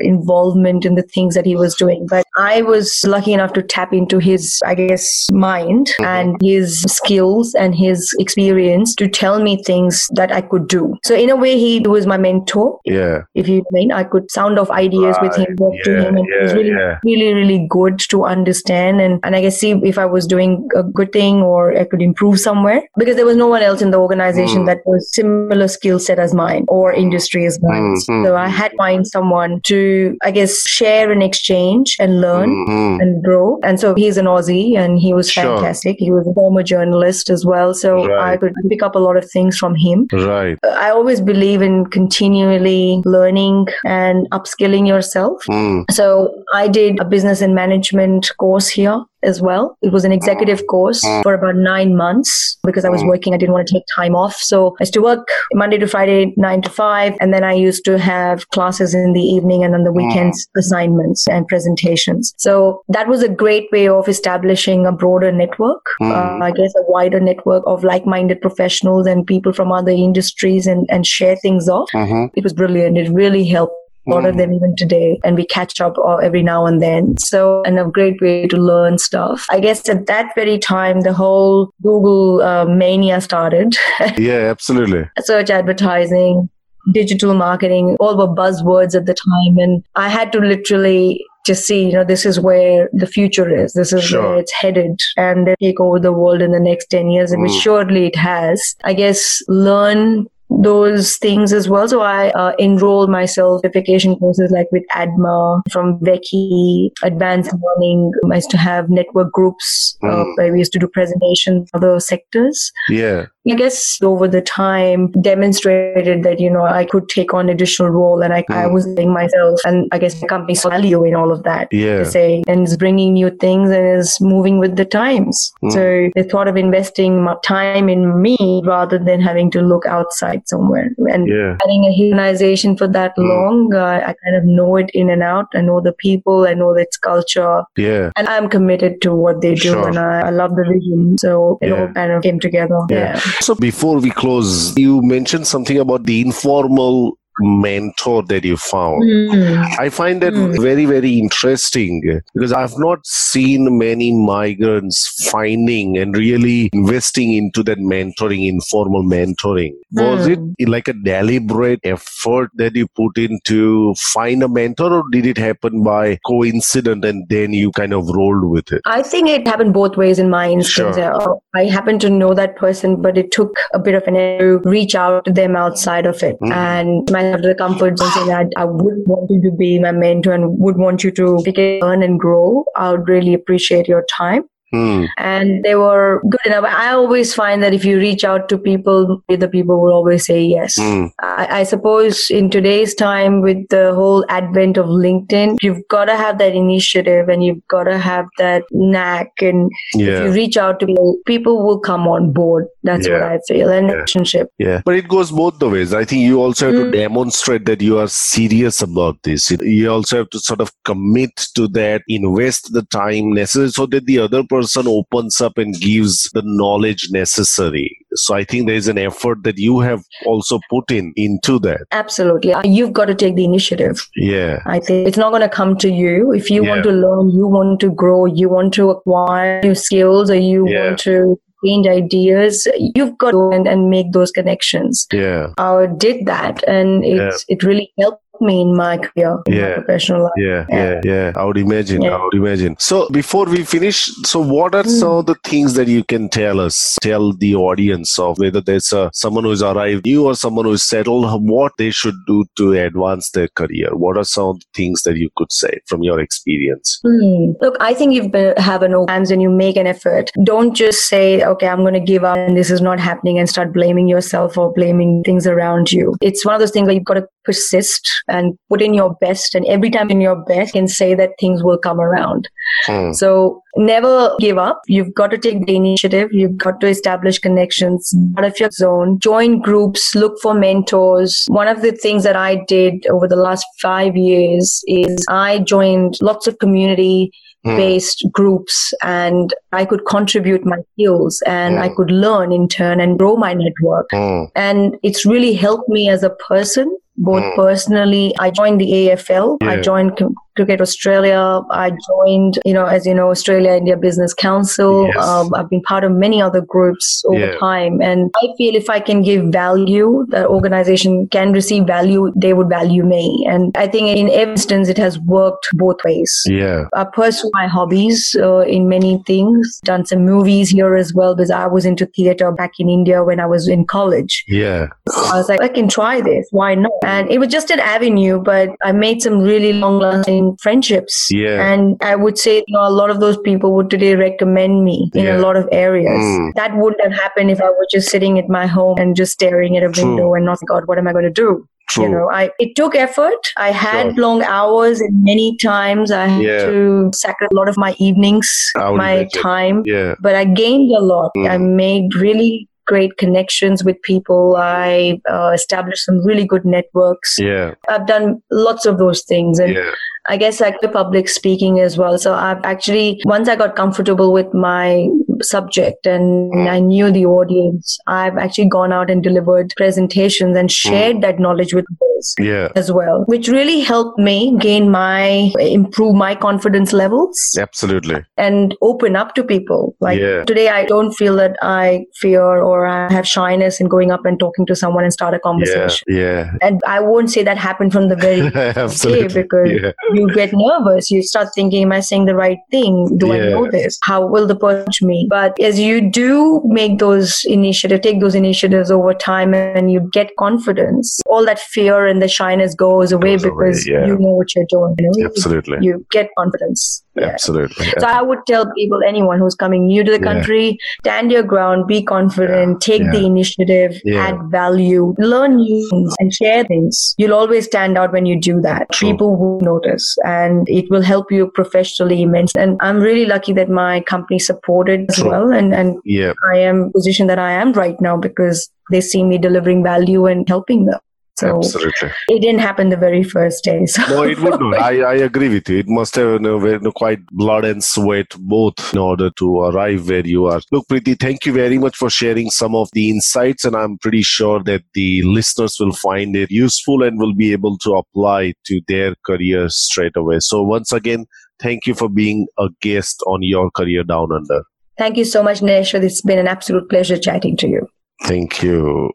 involvement 0.00 0.84
in 0.84 0.94
the 0.94 1.02
things 1.02 1.34
that 1.34 1.46
he 1.46 1.56
was 1.56 1.74
doing. 1.74 2.06
But 2.08 2.24
I 2.36 2.62
was 2.62 3.00
lucky 3.06 3.32
enough 3.32 3.52
to 3.54 3.62
tap 3.62 3.92
into 3.92 4.18
his, 4.18 4.60
I 4.64 4.74
guess, 4.74 5.26
mind 5.30 5.72
Mm-hmm. 5.72 6.04
and 6.04 6.36
his 6.42 6.82
skills 6.82 7.54
and 7.54 7.74
his 7.74 8.14
experience 8.18 8.94
to 8.96 9.08
tell 9.08 9.42
me 9.42 9.62
things 9.62 10.08
that 10.14 10.32
I 10.32 10.40
could 10.40 10.68
do. 10.68 10.96
So 11.04 11.14
in 11.14 11.28
a 11.30 11.36
way, 11.36 11.58
he 11.58 11.80
was 11.80 12.06
my 12.06 12.16
mentor. 12.16 12.78
Yeah. 12.84 13.22
If 13.34 13.48
you 13.48 13.64
mean, 13.72 13.92
I 13.92 14.04
could 14.04 14.30
sound 14.30 14.58
off 14.58 14.70
ideas 14.70 15.16
with 15.22 15.34
him, 15.36 15.46
Right. 15.48 15.58
talk 15.58 15.74
to 15.84 15.96
him, 16.02 16.16
and 16.16 16.26
it 16.28 16.42
was 16.42 16.52
yeah, 16.52 16.56
really, 16.58 16.70
yeah. 16.70 16.98
really, 17.04 17.34
really 17.34 17.66
good 17.68 17.98
to 18.10 18.24
understand 18.24 19.00
and 19.00 19.18
and 19.24 19.36
I 19.36 19.40
guess 19.42 19.58
see 19.58 19.72
if 19.92 19.98
I 19.98 20.06
was 20.06 20.26
doing 20.26 20.68
a 20.76 20.82
good 20.82 21.12
thing 21.12 21.42
or 21.42 21.76
I 21.78 21.84
could 21.84 22.02
improve 22.02 22.38
somewhere 22.40 22.82
because 22.96 23.16
there 23.16 23.26
was 23.26 23.36
no 23.36 23.48
one 23.48 23.62
else 23.62 23.82
in 23.82 23.90
the 23.90 23.98
organization 23.98 24.62
Mm. 24.62 24.66
that 24.66 24.78
was 24.86 25.10
similar 25.14 25.68
skill 25.68 25.98
set 25.98 26.18
as 26.18 26.32
mine 26.34 26.64
or 26.68 26.92
industry 26.92 27.44
as 27.46 27.58
mine. 27.62 27.82
Mm, 27.94 28.08
mm, 28.08 28.24
So 28.26 28.36
I 28.36 28.48
had 28.48 28.70
to 28.72 28.76
find 28.76 29.06
someone 29.06 29.60
to, 29.70 29.81
I 30.22 30.30
guess, 30.30 30.52
share 30.68 31.10
and 31.10 31.22
exchange 31.22 31.96
and 32.00 32.20
learn 32.20 32.50
Mhm. 32.68 33.00
and 33.02 33.22
grow. 33.22 33.58
And 33.62 33.78
so 33.80 33.94
he's 33.94 34.16
an 34.22 34.26
Aussie 34.26 34.76
and 34.76 34.98
he 34.98 35.12
was 35.14 35.30
Sure. 35.30 35.44
fantastic. 35.44 35.96
He 35.98 36.10
was 36.12 36.26
a 36.26 36.34
former 36.34 36.62
journalist 36.62 37.30
as 37.30 37.44
well. 37.52 37.74
So 37.74 38.06
Right. 38.06 38.32
I 38.32 38.36
could 38.36 38.54
pick 38.68 38.82
up 38.82 38.94
a 38.94 38.98
lot 38.98 39.16
of 39.16 39.24
things 39.30 39.56
from 39.58 39.74
him. 39.74 40.06
Right. 40.12 40.58
I 40.86 40.90
always 40.90 41.20
believe 41.20 41.62
in 41.62 41.86
continually 41.86 43.02
learning 43.04 43.66
and 43.84 44.28
upskilling 44.30 44.86
yourself. 44.86 45.42
Mm. 45.50 45.84
So 45.90 46.06
I 46.54 46.68
did 46.68 47.00
a 47.00 47.04
business 47.04 47.40
and 47.42 47.54
management 47.54 48.30
course 48.38 48.68
here 48.68 49.00
as 49.22 49.40
well. 49.40 49.76
It 49.82 49.92
was 49.92 50.04
an 50.04 50.12
executive 50.12 50.66
course 50.66 51.02
for 51.22 51.34
about 51.34 51.56
nine 51.56 51.96
months 51.96 52.58
because 52.64 52.84
I 52.84 52.88
was 52.88 53.02
working. 53.04 53.34
I 53.34 53.36
didn't 53.36 53.52
want 53.54 53.66
to 53.68 53.74
take 53.74 53.84
time 53.94 54.14
off. 54.14 54.36
So 54.36 54.68
I 54.80 54.82
used 54.82 54.92
to 54.94 55.02
work 55.02 55.28
Monday 55.54 55.78
to 55.78 55.86
Friday, 55.86 56.32
nine 56.36 56.62
to 56.62 56.70
five. 56.70 57.14
And 57.20 57.32
then 57.32 57.44
I 57.44 57.52
used 57.52 57.84
to 57.86 57.98
have 57.98 58.48
classes 58.50 58.94
in 58.94 59.12
the 59.12 59.20
evening 59.20 59.64
and 59.64 59.74
on 59.74 59.84
the 59.84 59.92
weekends, 59.92 60.48
assignments 60.56 61.26
and 61.28 61.46
presentations. 61.48 62.32
So 62.36 62.82
that 62.88 63.08
was 63.08 63.22
a 63.22 63.28
great 63.28 63.68
way 63.72 63.88
of 63.88 64.08
establishing 64.08 64.86
a 64.86 64.92
broader 64.92 65.32
network. 65.32 65.84
Uh, 66.00 66.38
I 66.42 66.50
guess 66.52 66.72
a 66.76 66.90
wider 66.90 67.20
network 67.20 67.62
of 67.66 67.84
like-minded 67.84 68.40
professionals 68.40 69.06
and 69.06 69.26
people 69.26 69.52
from 69.52 69.72
other 69.72 69.92
industries 69.92 70.66
and, 70.66 70.86
and 70.90 71.06
share 71.06 71.36
things 71.36 71.68
off. 71.68 71.88
Mhm. 71.94 72.30
It 72.34 72.44
was 72.44 72.52
brilliant. 72.52 72.98
It 72.98 73.10
really 73.10 73.44
helped 73.44 73.74
lot 74.06 74.24
of 74.26 74.36
them 74.36 74.52
even 74.52 74.74
today 74.76 75.20
and 75.24 75.36
we 75.36 75.46
catch 75.46 75.80
up 75.80 75.94
every 76.22 76.42
now 76.42 76.66
and 76.66 76.82
then. 76.82 77.16
So 77.18 77.62
and 77.64 77.78
a 77.78 77.84
great 77.84 78.20
way 78.20 78.46
to 78.48 78.56
learn 78.56 78.98
stuff. 78.98 79.46
I 79.50 79.60
guess 79.60 79.88
at 79.88 80.06
that 80.06 80.32
very 80.34 80.58
time 80.58 81.02
the 81.02 81.12
whole 81.12 81.70
google 81.82 82.42
uh, 82.42 82.64
mania 82.64 83.20
started. 83.20 83.76
Yeah, 84.18 84.50
absolutely. 84.50 85.08
search 85.20 85.50
advertising 85.50 86.48
digital 86.92 87.32
marketing 87.34 87.96
all 88.00 88.16
were 88.16 88.26
buzzwords 88.26 88.96
at 88.96 89.06
the 89.06 89.14
time. 89.14 89.58
And 89.58 89.84
i 89.94 90.08
had 90.08 90.32
to 90.32 90.40
literally 90.40 91.24
just 91.46 91.64
see 91.64 91.86
you 91.86 91.92
know 91.92 92.04
this 92.04 92.24
is 92.26 92.38
where 92.40 92.88
the 92.92 93.06
future 93.06 93.48
is. 93.48 93.72
This 93.74 93.92
is 93.92 94.02
Sure. 94.04 94.22
where 94.22 94.38
it's 94.38 94.52
headed. 94.52 94.98
And 95.16 95.46
they 95.46 95.54
take 95.60 95.80
over 95.80 95.98
the 96.00 96.12
world 96.12 96.42
in 96.42 96.50
the 96.52 96.60
next 96.60 96.86
10 96.86 97.10
years 97.10 97.30
and 97.32 97.42
which 97.42 97.52
Mm. 97.52 97.60
surely 97.62 98.06
it 98.06 98.16
has. 98.16 98.74
I 98.84 98.94
guess 98.94 99.42
learn 99.48 100.26
those 100.50 101.16
things 101.16 101.52
as 101.52 101.68
well. 101.68 101.88
So 101.88 102.02
I 102.02 102.30
uh, 102.30 102.52
enrolled 102.58 103.10
myself 103.10 103.62
certification 103.64 104.16
courses 104.16 104.50
like 104.50 104.70
with 104.70 104.84
ADMA 104.94 105.62
from 105.72 105.98
Veki, 106.00 106.90
Advanced 107.02 107.52
Learning. 107.52 108.12
I 108.30 108.36
used 108.36 108.50
to 108.50 108.58
have 108.58 108.90
network 108.90 109.32
groups 109.32 109.96
uh, 110.02 110.06
Mm. 110.06 110.36
where 110.36 110.52
we 110.52 110.58
used 110.58 110.72
to 110.72 110.78
do 110.78 110.88
presentations 110.88 111.68
other 111.74 111.98
sectors. 112.00 112.70
Yeah. 112.88 113.26
I 113.50 113.54
guess 113.56 113.98
over 114.02 114.28
the 114.28 114.40
time 114.40 115.10
demonstrated 115.20 116.22
that, 116.22 116.38
you 116.38 116.48
know, 116.48 116.62
I 116.64 116.84
could 116.84 117.08
take 117.08 117.34
on 117.34 117.48
additional 117.48 117.90
role 117.90 118.22
and 118.22 118.32
I, 118.32 118.44
I 118.50 118.66
Mm. 118.66 118.72
was 118.72 118.86
doing 118.94 119.12
myself 119.12 119.58
and 119.66 119.88
I 119.90 119.98
guess 119.98 120.20
the 120.20 120.28
company 120.28 120.54
saw 120.54 120.68
value 120.70 121.02
in 121.04 121.16
all 121.16 121.32
of 121.32 121.42
that 121.42 121.66
Yeah. 121.72 122.04
say 122.04 122.44
and 122.46 122.62
is 122.68 122.76
bringing 122.76 123.14
new 123.14 123.30
things 123.30 123.70
and 123.70 123.98
is 123.98 124.20
moving 124.20 124.60
with 124.60 124.76
the 124.76 124.84
times. 124.84 125.52
Mm. 125.64 125.72
So 125.72 126.08
they 126.14 126.22
thought 126.22 126.46
of 126.46 126.56
investing 126.56 127.24
my 127.24 127.34
time 127.44 127.88
in 127.88 128.22
me 128.22 128.62
rather 128.64 128.96
than 128.98 129.20
having 129.20 129.50
to 129.52 129.60
look 129.60 129.86
outside 129.86 130.42
somewhere. 130.46 130.90
And 131.12 131.26
Yeah. 131.26 131.56
having 131.60 131.84
a 131.86 131.92
organization 132.12 132.76
for 132.76 132.86
that 132.88 133.16
Mm. 133.16 133.28
long, 133.28 133.74
uh, 133.74 134.00
I 134.10 134.14
kind 134.24 134.36
of 134.36 134.44
know 134.44 134.76
it 134.76 134.88
in 134.94 135.10
and 135.10 135.22
out. 135.22 135.46
I 135.54 135.62
know 135.62 135.80
the 135.80 135.92
people, 135.94 136.46
I 136.46 136.54
know 136.54 136.70
its 136.74 136.96
culture, 136.96 137.64
Yeah. 137.76 138.10
and 138.16 138.28
I'm 138.28 138.48
committed 138.48 139.00
to 139.02 139.14
what 139.16 139.40
they 139.40 139.54
do, 139.54 139.72
Sure. 139.74 139.88
and 139.88 139.98
I, 139.98 140.28
I 140.28 140.30
love 140.30 140.54
the 140.54 140.64
vision. 140.72 141.16
So 141.18 141.58
it 141.60 141.68
Yeah. 141.70 141.80
all 141.80 141.88
kind 141.88 142.12
of 142.12 142.22
came 142.22 142.38
together. 142.38 142.78
Yeah. 142.88 142.98
yeah. 142.98 143.20
So 143.40 143.54
before 143.54 143.98
we 143.98 144.10
close, 144.10 144.76
you 144.76 145.02
mentioned 145.02 145.46
something 145.46 145.78
about 145.78 146.04
the 146.04 146.20
informal 146.20 147.18
mentor 147.40 148.22
that 148.24 148.44
you 148.44 148.56
found. 148.56 149.02
Mm. 149.02 149.78
I 149.78 149.88
find 149.88 150.22
that 150.22 150.34
Mm. 150.34 150.60
very, 150.60 150.84
very 150.84 151.18
interesting 151.18 152.00
because 152.34 152.52
I've 152.52 152.78
not 152.78 153.06
seen 153.06 153.78
many 153.78 154.12
migrants 154.12 155.28
finding 155.30 155.96
and 155.96 156.16
really 156.16 156.68
investing 156.72 157.32
into 157.32 157.62
that 157.64 157.78
mentoring, 157.78 158.48
informal 158.48 159.02
mentoring. 159.02 159.72
Was 159.92 160.28
Mm. 160.28 160.54
it 160.58 160.68
like 160.68 160.88
a 160.88 160.92
deliberate 160.92 161.80
effort 161.84 162.50
that 162.56 162.76
you 162.76 162.86
put 162.96 163.18
in 163.18 163.38
to 163.44 163.94
find 163.96 164.42
a 164.42 164.48
mentor, 164.48 164.92
or 164.98 165.02
did 165.10 165.26
it 165.26 165.38
happen 165.38 165.82
by 165.82 166.18
coincidence 166.26 167.04
and 167.06 167.24
then 167.28 167.52
you 167.52 167.70
kind 167.72 167.92
of 167.92 168.08
rolled 168.08 168.44
with 168.50 168.72
it? 168.72 168.82
I 168.86 169.02
think 169.02 169.28
it 169.28 169.46
happened 169.46 169.72
both 169.72 169.96
ways 169.96 170.18
in 170.18 170.30
my 170.30 170.50
instance. 170.50 170.96
Sure. 170.96 171.14
Uh, 171.14 171.34
I 171.54 171.64
happen 171.64 171.98
to 172.00 172.10
know 172.10 172.34
that 172.34 172.56
person, 172.56 172.96
but 173.00 173.16
it 173.18 173.30
took 173.32 173.56
a 173.74 173.78
bit 173.78 173.94
of 173.94 174.06
an 174.06 174.16
effort 174.16 174.62
to 174.62 174.70
reach 174.70 174.94
out 174.94 175.24
to 175.24 175.32
them 175.32 175.56
outside 175.56 176.06
of 176.06 176.22
it. 176.22 176.38
Mhm. 176.40 176.52
And 176.52 177.10
my 177.10 177.21
have 177.22 177.42
the 177.42 177.54
comfort 177.54 177.98
zone 177.98 178.10
saying 178.10 178.26
that 178.28 178.46
I 178.56 178.64
would 178.64 179.02
want 179.06 179.30
you 179.30 179.40
to 179.42 179.56
be 179.56 179.78
my 179.78 179.92
mentor 179.92 180.32
and 180.32 180.58
would 180.58 180.76
want 180.76 181.04
you 181.04 181.10
to 181.12 181.36
learn 181.82 182.02
and 182.02 182.18
grow. 182.18 182.64
I 182.76 182.92
would 182.92 183.08
really 183.08 183.34
appreciate 183.34 183.88
your 183.88 184.04
time. 184.10 184.44
Hmm. 184.72 185.04
And 185.18 185.62
they 185.64 185.74
were 185.74 186.22
good 186.28 186.40
enough. 186.46 186.64
I 186.64 186.92
always 186.92 187.34
find 187.34 187.62
that 187.62 187.74
if 187.74 187.84
you 187.84 187.98
reach 187.98 188.24
out 188.24 188.48
to 188.48 188.58
people, 188.58 189.22
the 189.28 189.48
people 189.48 189.80
will 189.82 189.92
always 189.92 190.24
say 190.26 190.42
yes. 190.42 190.76
Hmm. 190.78 191.06
I, 191.20 191.60
I 191.60 191.62
suppose 191.64 192.30
in 192.30 192.50
today's 192.50 192.94
time 192.94 193.42
with 193.42 193.68
the 193.68 193.92
whole 193.94 194.24
advent 194.28 194.78
of 194.78 194.86
LinkedIn, 194.86 195.58
you've 195.60 195.86
got 195.88 196.06
to 196.06 196.16
have 196.16 196.38
that 196.38 196.54
initiative 196.54 197.28
and 197.28 197.44
you've 197.44 197.66
got 197.68 197.84
to 197.84 197.98
have 197.98 198.26
that 198.38 198.64
knack. 198.70 199.30
And 199.40 199.70
if 199.94 200.24
you 200.24 200.32
reach 200.32 200.56
out 200.56 200.80
to 200.80 200.86
people, 200.86 201.18
people 201.26 201.64
will 201.66 201.78
come 201.78 202.08
on 202.08 202.32
board. 202.32 202.66
That's 202.82 203.08
what 203.08 203.22
I 203.22 203.38
feel. 203.46 203.68
And 203.68 203.88
Yeah. 203.88 203.94
relationship. 203.94 204.48
Yeah, 204.58 204.80
but 204.84 204.94
it 204.96 205.08
goes 205.08 205.30
both 205.30 205.58
the 205.58 205.68
ways. 205.68 205.92
I 205.92 206.04
think 206.04 206.22
you 206.22 206.40
also 206.40 206.66
have 206.66 206.76
to 206.76 206.86
Mm. 206.86 206.92
demonstrate 206.92 207.66
that 207.66 207.82
you 207.82 207.98
are 207.98 208.08
serious 208.08 208.80
about 208.80 209.22
this. 209.22 209.50
You 209.50 209.90
also 209.90 210.18
have 210.18 210.30
to 210.30 210.38
sort 210.38 210.60
of 210.60 210.72
commit 210.84 211.36
to 211.56 211.68
that, 211.68 212.02
invest 212.08 212.72
the 212.72 212.82
time 212.82 213.32
necessary 213.34 213.70
so 213.70 213.86
that 213.86 214.06
the 214.06 214.18
other 214.18 214.42
person 214.44 214.61
opens 214.76 215.40
up 215.40 215.58
and 215.58 215.74
gives 215.80 216.30
the 216.34 216.42
knowledge 216.44 217.08
necessary. 217.10 217.96
So 218.14 218.34
I 218.34 218.44
think 218.44 218.66
there 218.66 218.76
is 218.76 218.88
an 218.88 218.98
effort 218.98 219.42
that 219.44 219.58
you 219.58 219.80
have 219.80 220.02
also 220.26 220.60
put 220.68 220.90
in 220.90 221.12
into 221.16 221.58
that. 221.60 221.80
Absolutely. 221.92 222.52
Uh, 222.52 222.62
You've 222.64 222.92
got 222.92 223.06
to 223.06 223.14
take 223.14 223.36
the 223.36 223.44
initiative. 223.44 224.06
Yeah. 224.16 224.60
I 224.66 224.80
think 224.80 225.08
it's 225.08 225.16
not 225.16 225.30
going 225.30 225.42
to 225.42 225.48
come 225.48 225.76
to 225.78 225.88
you. 225.90 226.32
If 226.32 226.50
you 226.50 226.64
want 226.64 226.82
to 226.84 226.90
learn, 226.90 227.30
you 227.30 227.46
want 227.46 227.80
to 227.80 227.90
grow, 227.90 228.26
you 228.26 228.48
want 228.48 228.74
to 228.74 228.90
acquire 228.90 229.60
new 229.62 229.74
skills, 229.74 230.30
or 230.30 230.34
you 230.36 230.68
Yeah. 230.68 230.86
want 230.86 230.98
to 231.00 231.38
change 231.64 231.86
ideas, 231.86 232.66
you've 232.96 233.16
got 233.18 233.30
to 233.30 233.50
and, 233.50 233.68
and 233.68 233.88
make 233.88 234.12
those 234.12 234.32
connections. 234.32 235.06
Yeah. 235.12 235.52
I 235.58 235.86
did 235.86 236.26
that, 236.26 236.62
and 236.66 237.04
it's 237.04 237.44
it 237.48 237.62
really 237.62 237.92
helped 237.98 238.21
me 238.40 238.62
in 238.62 238.74
my 238.74 238.98
career, 238.98 239.38
Yeah. 239.46 239.68
my 239.68 239.74
professional 239.74 240.22
life. 240.24 240.32
Yeah, 240.36 240.66
yeah, 240.68 241.00
yeah. 241.04 241.32
I 241.36 241.44
would 241.44 241.58
imagine. 241.58 242.02
Yeah. 242.02 242.16
I 242.16 242.24
would 242.24 242.34
imagine. 242.34 242.76
So 242.78 243.08
before 243.10 243.46
we 243.46 243.64
finish, 243.64 244.06
so 244.24 244.40
what 244.40 244.74
are 244.74 244.84
some 244.84 245.12
of 245.12 245.26
the 245.26 245.36
things 245.44 245.74
that 245.74 245.88
you 245.88 246.04
can 246.04 246.28
tell 246.28 246.60
us, 246.60 246.96
tell 247.02 247.32
the 247.32 247.54
audience 247.54 248.18
of 248.18 248.38
whether 248.38 248.60
there's 248.60 248.92
a, 248.92 249.10
someone 249.12 249.44
who's 249.44 249.62
arrived 249.62 250.04
new 250.06 250.26
or 250.26 250.34
someone 250.34 250.64
who's 250.64 250.82
settled, 250.82 251.26
what 251.48 251.72
they 251.78 251.90
should 251.90 252.14
do 252.26 252.44
to 252.56 252.72
advance 252.72 253.30
their 253.30 253.48
career? 253.48 253.94
What 253.94 254.16
are 254.16 254.24
some 254.24 254.48
of 254.48 254.60
the 254.60 254.66
things 254.74 255.02
that 255.02 255.16
you 255.16 255.30
could 255.36 255.52
say 255.52 255.80
from 255.86 256.02
your 256.02 256.20
experience? 256.20 257.00
Hmm. 257.04 257.52
Look, 257.60 257.76
I 257.80 257.94
think 257.94 258.14
you've 258.14 258.32
been, 258.32 258.56
have 258.56 258.82
an 258.82 258.92
times 259.06 259.30
and 259.30 259.42
you 259.42 259.50
make 259.50 259.76
an 259.76 259.86
effort. 259.86 260.30
Don't 260.42 260.74
just 260.74 261.08
say, 261.08 261.42
okay, 261.44 261.68
I'm 261.68 261.80
going 261.80 261.94
to 261.94 262.00
give 262.00 262.24
up 262.24 262.36
and 262.36 262.56
this 262.56 262.70
is 262.70 262.80
not 262.80 263.00
happening 263.00 263.38
and 263.38 263.48
start 263.48 263.72
blaming 263.72 264.08
yourself 264.08 264.56
or 264.56 264.72
blaming 264.72 265.22
things 265.24 265.46
around 265.46 265.92
you. 265.92 266.14
It's 266.20 266.44
one 266.44 266.54
of 266.54 266.60
those 266.60 266.70
things 266.70 266.86
where 266.86 266.94
you've 266.94 267.04
got 267.04 267.14
to 267.14 267.26
persist 267.44 268.08
and 268.28 268.56
put 268.68 268.82
in 268.82 268.94
your 268.94 269.14
best. 269.20 269.54
And 269.54 269.66
every 269.66 269.90
time 269.90 270.10
in 270.10 270.20
your 270.20 270.36
best, 270.36 270.74
you 270.74 270.80
can 270.80 270.88
say 270.88 271.14
that 271.14 271.30
things 271.40 271.62
will 271.62 271.78
come 271.78 272.00
around. 272.00 272.48
Hmm. 272.86 273.12
So 273.12 273.62
never 273.76 274.34
give 274.38 274.58
up. 274.58 274.80
You've 274.86 275.14
got 275.14 275.30
to 275.30 275.38
take 275.38 275.66
the 275.66 275.76
initiative. 275.76 276.30
You've 276.32 276.56
got 276.56 276.80
to 276.80 276.88
establish 276.88 277.38
connections 277.38 278.14
out 278.38 278.44
of 278.44 278.58
your 278.58 278.70
zone, 278.70 279.18
join 279.18 279.60
groups, 279.60 280.14
look 280.14 280.38
for 280.40 280.54
mentors. 280.54 281.44
One 281.48 281.68
of 281.68 281.82
the 281.82 281.92
things 281.92 282.22
that 282.24 282.36
I 282.36 282.62
did 282.66 283.06
over 283.06 283.26
the 283.28 283.36
last 283.36 283.66
five 283.80 284.16
years 284.16 284.82
is 284.86 285.24
I 285.28 285.60
joined 285.60 286.18
lots 286.20 286.46
of 286.46 286.58
community 286.58 287.32
Hmm. 287.64 287.76
based 287.76 288.26
groups 288.32 288.92
and 289.04 289.54
I 289.70 289.84
could 289.84 290.04
contribute 290.04 290.66
my 290.66 290.78
skills 290.94 291.40
and 291.46 291.78
I 291.78 291.90
Hmm. 291.90 291.94
could 291.94 292.10
learn 292.10 292.50
in 292.50 292.66
turn 292.66 293.00
and 293.00 293.16
grow 293.16 293.36
my 293.36 293.54
network. 293.54 294.08
Hmm. 294.10 294.46
And 294.56 294.96
it's 295.04 295.24
really 295.24 295.52
helped 295.52 295.88
me 295.88 296.08
as 296.08 296.24
a 296.24 296.30
person 296.48 296.96
both 297.22 297.42
mm. 297.42 297.56
personally. 297.56 298.34
I 298.38 298.50
joined 298.50 298.80
the 298.80 298.90
AFL. 298.90 299.58
Yeah. 299.60 299.70
I 299.70 299.80
joined 299.80 300.18
Cricket 300.54 300.80
Australia. 300.80 301.60
I 301.70 301.90
joined, 301.90 302.58
you 302.64 302.72
know, 302.72 302.86
as 302.86 303.06
you 303.06 303.14
know, 303.14 303.30
Australia 303.30 303.72
India 303.72 303.96
Business 303.96 304.34
Council. 304.34 305.06
Yes. 305.06 305.24
Um, 305.24 305.52
I've 305.54 305.68
been 305.68 305.82
part 305.82 306.04
of 306.04 306.12
many 306.12 306.40
other 306.40 306.60
groups 306.60 307.24
over 307.26 307.38
yeah. 307.38 307.58
time. 307.58 308.00
And 308.00 308.30
I 308.36 308.48
feel 308.56 308.74
if 308.74 308.88
I 308.88 309.00
can 309.00 309.22
give 309.22 309.46
value, 309.46 310.24
the 310.28 310.46
organization 310.46 311.26
can 311.28 311.52
receive 311.52 311.86
value, 311.86 312.32
they 312.36 312.52
would 312.52 312.68
value 312.68 313.04
me. 313.04 313.44
And 313.48 313.76
I 313.76 313.88
think 313.88 314.16
in 314.16 314.28
every 314.30 314.52
instance, 314.52 314.88
it 314.88 314.98
has 314.98 315.18
worked 315.20 315.66
both 315.72 315.96
ways. 316.04 316.42
Yeah. 316.46 316.84
I 316.94 317.04
pursue 317.04 317.50
my 317.52 317.66
hobbies 317.66 318.36
uh, 318.38 318.60
in 318.60 318.88
many 318.88 319.22
things, 319.26 319.80
done 319.84 320.04
some 320.06 320.24
movies 320.24 320.70
here 320.70 320.94
as 320.94 321.12
well 321.14 321.34
because 321.34 321.50
I 321.50 321.66
was 321.66 321.84
into 321.84 322.06
theater 322.06 322.52
back 322.52 322.72
in 322.78 322.88
India 322.88 323.24
when 323.24 323.40
I 323.40 323.46
was 323.46 323.66
in 323.68 323.86
college. 323.86 324.44
Yeah. 324.46 324.88
I 325.08 325.36
was 325.36 325.48
like, 325.48 325.62
I 325.62 325.68
can 325.68 325.88
try 325.88 326.20
this. 326.20 326.46
Why 326.50 326.74
not? 326.74 326.92
And 327.04 327.30
it 327.30 327.38
was 327.38 327.48
just 327.48 327.70
an 327.70 327.80
avenue, 327.80 328.40
but 328.40 328.70
I 328.84 328.92
made 328.92 329.22
some 329.22 329.40
really 329.40 329.72
long 329.72 329.98
lasting 329.98 330.41
friendships. 330.60 331.28
Yeah. 331.30 331.72
And 331.72 331.96
I 332.00 332.14
would 332.16 332.38
say, 332.38 332.56
you 332.66 332.74
know, 332.74 332.86
a 332.86 332.94
lot 333.00 333.10
of 333.10 333.20
those 333.20 333.38
people 333.38 333.74
would 333.76 333.90
today 333.90 334.14
recommend 334.14 334.84
me 334.84 335.10
in 335.14 335.24
yeah. 335.24 335.36
a 335.36 335.40
lot 335.40 335.56
of 335.56 335.68
areas. 335.72 336.24
Mm. 336.24 336.54
That 336.54 336.76
wouldn't 336.76 337.02
have 337.02 337.12
happened 337.12 337.50
if 337.50 337.60
I 337.60 337.70
was 337.70 337.86
just 337.90 338.10
sitting 338.10 338.38
at 338.38 338.48
my 338.48 338.66
home 338.66 338.98
and 338.98 339.16
just 339.16 339.32
staring 339.32 339.76
at 339.76 339.82
a 339.82 339.90
True. 339.90 340.08
window 340.08 340.34
and 340.34 340.44
not, 340.44 340.58
God, 340.66 340.86
what 340.86 340.98
am 340.98 341.06
I 341.08 341.12
going 341.12 341.24
to 341.24 341.30
do? 341.30 341.66
True. 341.90 342.04
You 342.04 342.10
know, 342.10 342.30
I 342.32 342.50
it 342.58 342.74
took 342.76 342.94
effort. 342.94 343.42
I 343.56 343.70
had 343.70 344.14
sure. 344.14 344.22
long 344.22 344.42
hours, 344.44 345.00
and 345.00 345.22
many 345.22 345.56
times 345.58 346.10
I 346.10 346.26
had 346.26 346.42
yeah. 346.42 346.64
to 346.66 347.10
sacrifice 347.12 347.52
a 347.52 347.56
lot 347.56 347.68
of 347.68 347.76
my 347.76 347.94
evenings, 347.98 348.70
my 348.76 349.28
time. 349.34 349.82
Yeah. 349.84 350.14
But 350.20 350.34
I 350.36 350.44
gained 350.44 350.92
a 350.96 351.00
lot. 351.00 351.32
Mm. 351.36 351.50
I 351.50 351.58
made 351.58 352.14
really 352.14 352.68
great 352.86 353.16
connections 353.16 353.84
with 353.84 354.00
people. 354.02 354.56
I 354.56 355.20
uh, 355.30 355.50
established 355.54 356.04
some 356.04 356.24
really 356.24 356.46
good 356.46 356.64
networks. 356.64 357.36
Yeah. 357.38 357.74
I've 357.88 358.06
done 358.06 358.42
lots 358.50 358.86
of 358.86 358.98
those 358.98 359.22
things. 359.24 359.58
And 359.58 359.74
yeah. 359.74 359.90
I 360.28 360.36
guess 360.36 360.60
like 360.60 360.80
the 360.80 360.88
public 360.88 361.28
speaking 361.28 361.80
as 361.80 361.98
well. 361.98 362.16
So 362.18 362.34
I've 362.34 362.64
actually, 362.64 363.20
once 363.24 363.48
I 363.48 363.56
got 363.56 363.74
comfortable 363.74 364.32
with 364.32 364.52
my 364.54 365.08
subject 365.40 366.06
and 366.06 366.52
mm. 366.52 366.70
I 366.70 366.78
knew 366.78 367.10
the 367.10 367.26
audience, 367.26 367.98
I've 368.06 368.38
actually 368.38 368.68
gone 368.68 368.92
out 368.92 369.10
and 369.10 369.22
delivered 369.22 369.72
presentations 369.76 370.56
and 370.56 370.70
shared 370.70 371.16
mm. 371.16 371.20
that 371.22 371.40
knowledge 371.40 371.74
with 371.74 371.84
others 371.90 372.34
yeah. 372.38 372.68
as 372.76 372.92
well, 372.92 373.24
which 373.26 373.48
really 373.48 373.80
helped 373.80 374.18
me 374.18 374.56
gain 374.58 374.90
my, 374.90 375.52
improve 375.58 376.14
my 376.14 376.36
confidence 376.36 376.92
levels. 376.92 377.56
Absolutely. 377.58 378.24
And 378.36 378.76
open 378.80 379.16
up 379.16 379.34
to 379.34 379.42
people. 379.42 379.96
Like 379.98 380.20
yeah. 380.20 380.44
today, 380.44 380.68
I 380.68 380.84
don't 380.84 381.12
feel 381.12 381.34
that 381.36 381.56
I 381.62 382.04
fear 382.20 382.42
or 382.42 382.86
I 382.86 383.12
have 383.12 383.26
shyness 383.26 383.80
in 383.80 383.88
going 383.88 384.12
up 384.12 384.24
and 384.24 384.38
talking 384.38 384.66
to 384.66 384.76
someone 384.76 385.02
and 385.02 385.12
start 385.12 385.34
a 385.34 385.40
conversation. 385.40 386.04
Yeah. 386.06 386.16
yeah. 386.16 386.52
And 386.62 386.80
I 386.86 387.00
won't 387.00 387.30
say 387.30 387.42
that 387.42 387.58
happened 387.58 387.92
from 387.92 388.08
the 388.08 388.16
very 388.16 388.50
day 388.50 389.26
because 389.26 389.70
yeah 389.72 389.92
you 390.14 390.32
get 390.34 390.50
nervous. 390.52 391.10
You 391.10 391.22
start 391.22 391.48
thinking, 391.54 391.82
am 391.82 391.92
I 391.92 392.00
saying 392.00 392.26
the 392.26 392.34
right 392.34 392.58
thing? 392.70 393.16
Do 393.18 393.28
yeah. 393.28 393.32
I 393.32 393.38
know 393.50 393.70
this? 393.70 393.98
How 394.02 394.26
will 394.26 394.46
the 394.46 394.56
person 394.56 395.06
me? 395.06 395.26
But 395.28 395.58
as 395.60 395.78
you 395.78 396.00
do 396.00 396.62
make 396.64 396.98
those 396.98 397.44
initiatives, 397.44 398.02
take 398.02 398.20
those 398.20 398.34
initiatives 398.34 398.90
over 398.90 399.14
time 399.14 399.54
and 399.54 399.90
you 399.90 400.08
get 400.12 400.30
confidence, 400.38 401.20
all 401.26 401.44
that 401.44 401.58
fear 401.58 402.06
and 402.06 402.22
the 402.22 402.28
shyness 402.28 402.74
goes 402.74 403.12
away 403.12 403.36
goes 403.36 403.42
because 403.42 403.88
away, 403.88 404.00
yeah. 404.00 404.06
you 404.06 404.18
know 404.18 404.30
what 404.30 404.54
you're 404.54 404.66
doing. 404.68 404.94
You 404.98 405.10
know? 405.16 405.26
Absolutely. 405.26 405.78
You 405.80 406.06
get 406.10 406.30
confidence. 406.36 407.02
Yeah. 407.14 407.26
Absolutely. 407.26 407.86
So 407.98 408.06
I 408.06 408.22
would 408.22 408.38
tell 408.46 408.70
people, 408.72 409.00
anyone 409.06 409.38
who's 409.38 409.54
coming 409.54 409.86
new 409.86 410.02
to 410.02 410.10
the 410.10 410.18
country, 410.18 410.78
stand 411.00 411.30
your 411.30 411.42
ground, 411.42 411.86
be 411.86 412.02
confident, 412.02 412.80
take 412.80 413.02
the 413.10 413.26
initiative, 413.26 414.00
add 414.14 414.38
value, 414.50 415.14
learn 415.18 415.56
new 415.56 415.88
things 415.90 416.14
and 416.18 416.32
share 416.32 416.64
things. 416.64 417.14
You'll 417.18 417.34
always 417.34 417.66
stand 417.66 417.98
out 417.98 418.12
when 418.12 418.24
you 418.24 418.40
do 418.40 418.60
that. 418.62 418.90
True. 418.92 419.10
People 419.10 419.36
will 419.36 419.60
notice 419.60 420.16
and 420.24 420.66
it 420.70 420.90
will 420.90 421.02
help 421.02 421.30
you 421.30 421.50
professionally 421.50 422.22
immensely. 422.22 422.62
And 422.62 422.78
I'm 422.80 423.00
really 423.00 423.26
lucky 423.26 423.52
that 423.52 423.68
my 423.68 424.00
company 424.00 424.38
supported 424.38 425.10
as 425.10 425.22
well. 425.22 425.52
And, 425.52 425.74
and 425.74 425.98
yeah. 426.04 426.32
I 426.52 426.58
am 426.58 426.92
position 426.92 427.26
that 427.26 427.38
I 427.38 427.52
am 427.52 427.72
right 427.72 428.00
now 428.00 428.16
because 428.16 428.70
they 428.90 429.00
see 429.00 429.22
me 429.22 429.36
delivering 429.38 429.82
value 429.82 430.26
and 430.26 430.48
helping 430.48 430.86
them. 430.86 431.00
So 431.42 431.58
Absolutely. 431.58 432.10
It 432.28 432.40
didn't 432.40 432.60
happen 432.60 432.88
the 432.88 432.96
very 432.96 433.22
first 433.22 433.64
day. 433.64 433.86
So. 433.92 434.02
No, 434.08 434.22
it 434.22 434.38
would 434.38 434.60
not. 434.60 434.78
I, 434.78 435.00
I 435.00 435.14
agree 435.14 435.48
with 435.48 435.68
you. 435.68 435.78
It 435.78 435.88
must 435.88 436.14
have 436.16 436.32
you 436.34 436.38
know, 436.38 436.64
you 436.64 436.78
know, 436.78 436.92
quite 436.92 437.24
blood 437.26 437.64
and 437.64 437.82
sweat 437.82 438.26
both 438.38 438.92
in 438.92 438.98
order 438.98 439.30
to 439.30 439.60
arrive 439.60 440.08
where 440.08 440.26
you 440.26 440.46
are. 440.46 440.60
Look, 440.70 440.86
Preeti, 440.88 441.18
thank 441.18 441.44
you 441.44 441.52
very 441.52 441.78
much 441.78 441.96
for 441.96 442.08
sharing 442.08 442.50
some 442.50 442.74
of 442.74 442.88
the 442.92 443.10
insights, 443.10 443.64
and 443.64 443.76
I'm 443.76 443.98
pretty 443.98 444.22
sure 444.22 444.62
that 444.64 444.82
the 444.94 445.22
listeners 445.24 445.76
will 445.80 445.92
find 445.92 446.36
it 446.36 446.50
useful 446.50 447.02
and 447.02 447.18
will 447.18 447.34
be 447.34 447.52
able 447.52 447.76
to 447.78 447.94
apply 447.94 448.54
to 448.66 448.80
their 448.88 449.14
career 449.26 449.68
straight 449.68 450.16
away. 450.16 450.38
So 450.40 450.62
once 450.62 450.92
again, 450.92 451.26
thank 451.60 451.86
you 451.86 451.94
for 451.94 452.08
being 452.08 452.46
a 452.58 452.68
guest 452.80 453.22
on 453.26 453.42
your 453.42 453.70
career 453.70 454.04
down 454.04 454.32
under. 454.32 454.64
Thank 454.98 455.16
you 455.16 455.24
so 455.24 455.42
much, 455.42 455.60
Neshwar. 455.60 456.02
It's 456.02 456.22
been 456.22 456.38
an 456.38 456.48
absolute 456.48 456.88
pleasure 456.88 457.18
chatting 457.18 457.56
to 457.58 457.68
you. 457.68 457.88
Thank 458.24 458.62
you. 458.62 459.12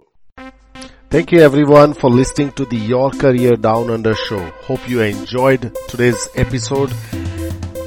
Thank 1.10 1.32
you 1.32 1.40
everyone 1.40 1.94
for 1.94 2.10
listening 2.10 2.52
to 2.54 2.66
the 2.66 2.76
Your 2.76 3.12
Career 3.12 3.56
Down 3.56 3.90
Under 3.90 4.14
show. 4.14 4.46
Hope 4.64 4.90
you 4.90 5.00
enjoyed 5.02 5.74
today's 5.88 6.28
episode. 6.36 6.92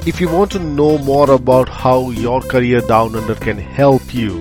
If 0.07 0.19
you 0.19 0.27
want 0.27 0.49
to 0.53 0.59
know 0.59 0.97
more 0.97 1.29
about 1.29 1.69
how 1.69 2.09
Your 2.09 2.41
Career 2.41 2.81
Down 2.81 3.15
Under 3.15 3.35
can 3.35 3.59
help 3.59 4.11
you, 4.11 4.39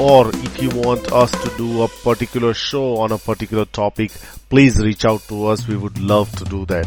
or 0.00 0.28
if 0.30 0.62
you 0.62 0.70
want 0.70 1.12
us 1.12 1.30
to 1.30 1.56
do 1.56 1.82
a 1.82 1.88
particular 1.88 2.54
show 2.54 2.98
on 2.98 3.12
a 3.12 3.18
particular 3.18 3.64
topic, 3.64 4.12
please 4.48 4.80
reach 4.80 5.04
out 5.04 5.20
to 5.28 5.46
us. 5.46 5.66
We 5.66 5.76
would 5.76 5.98
love 5.98 6.30
to 6.36 6.44
do 6.44 6.64
that. 6.66 6.86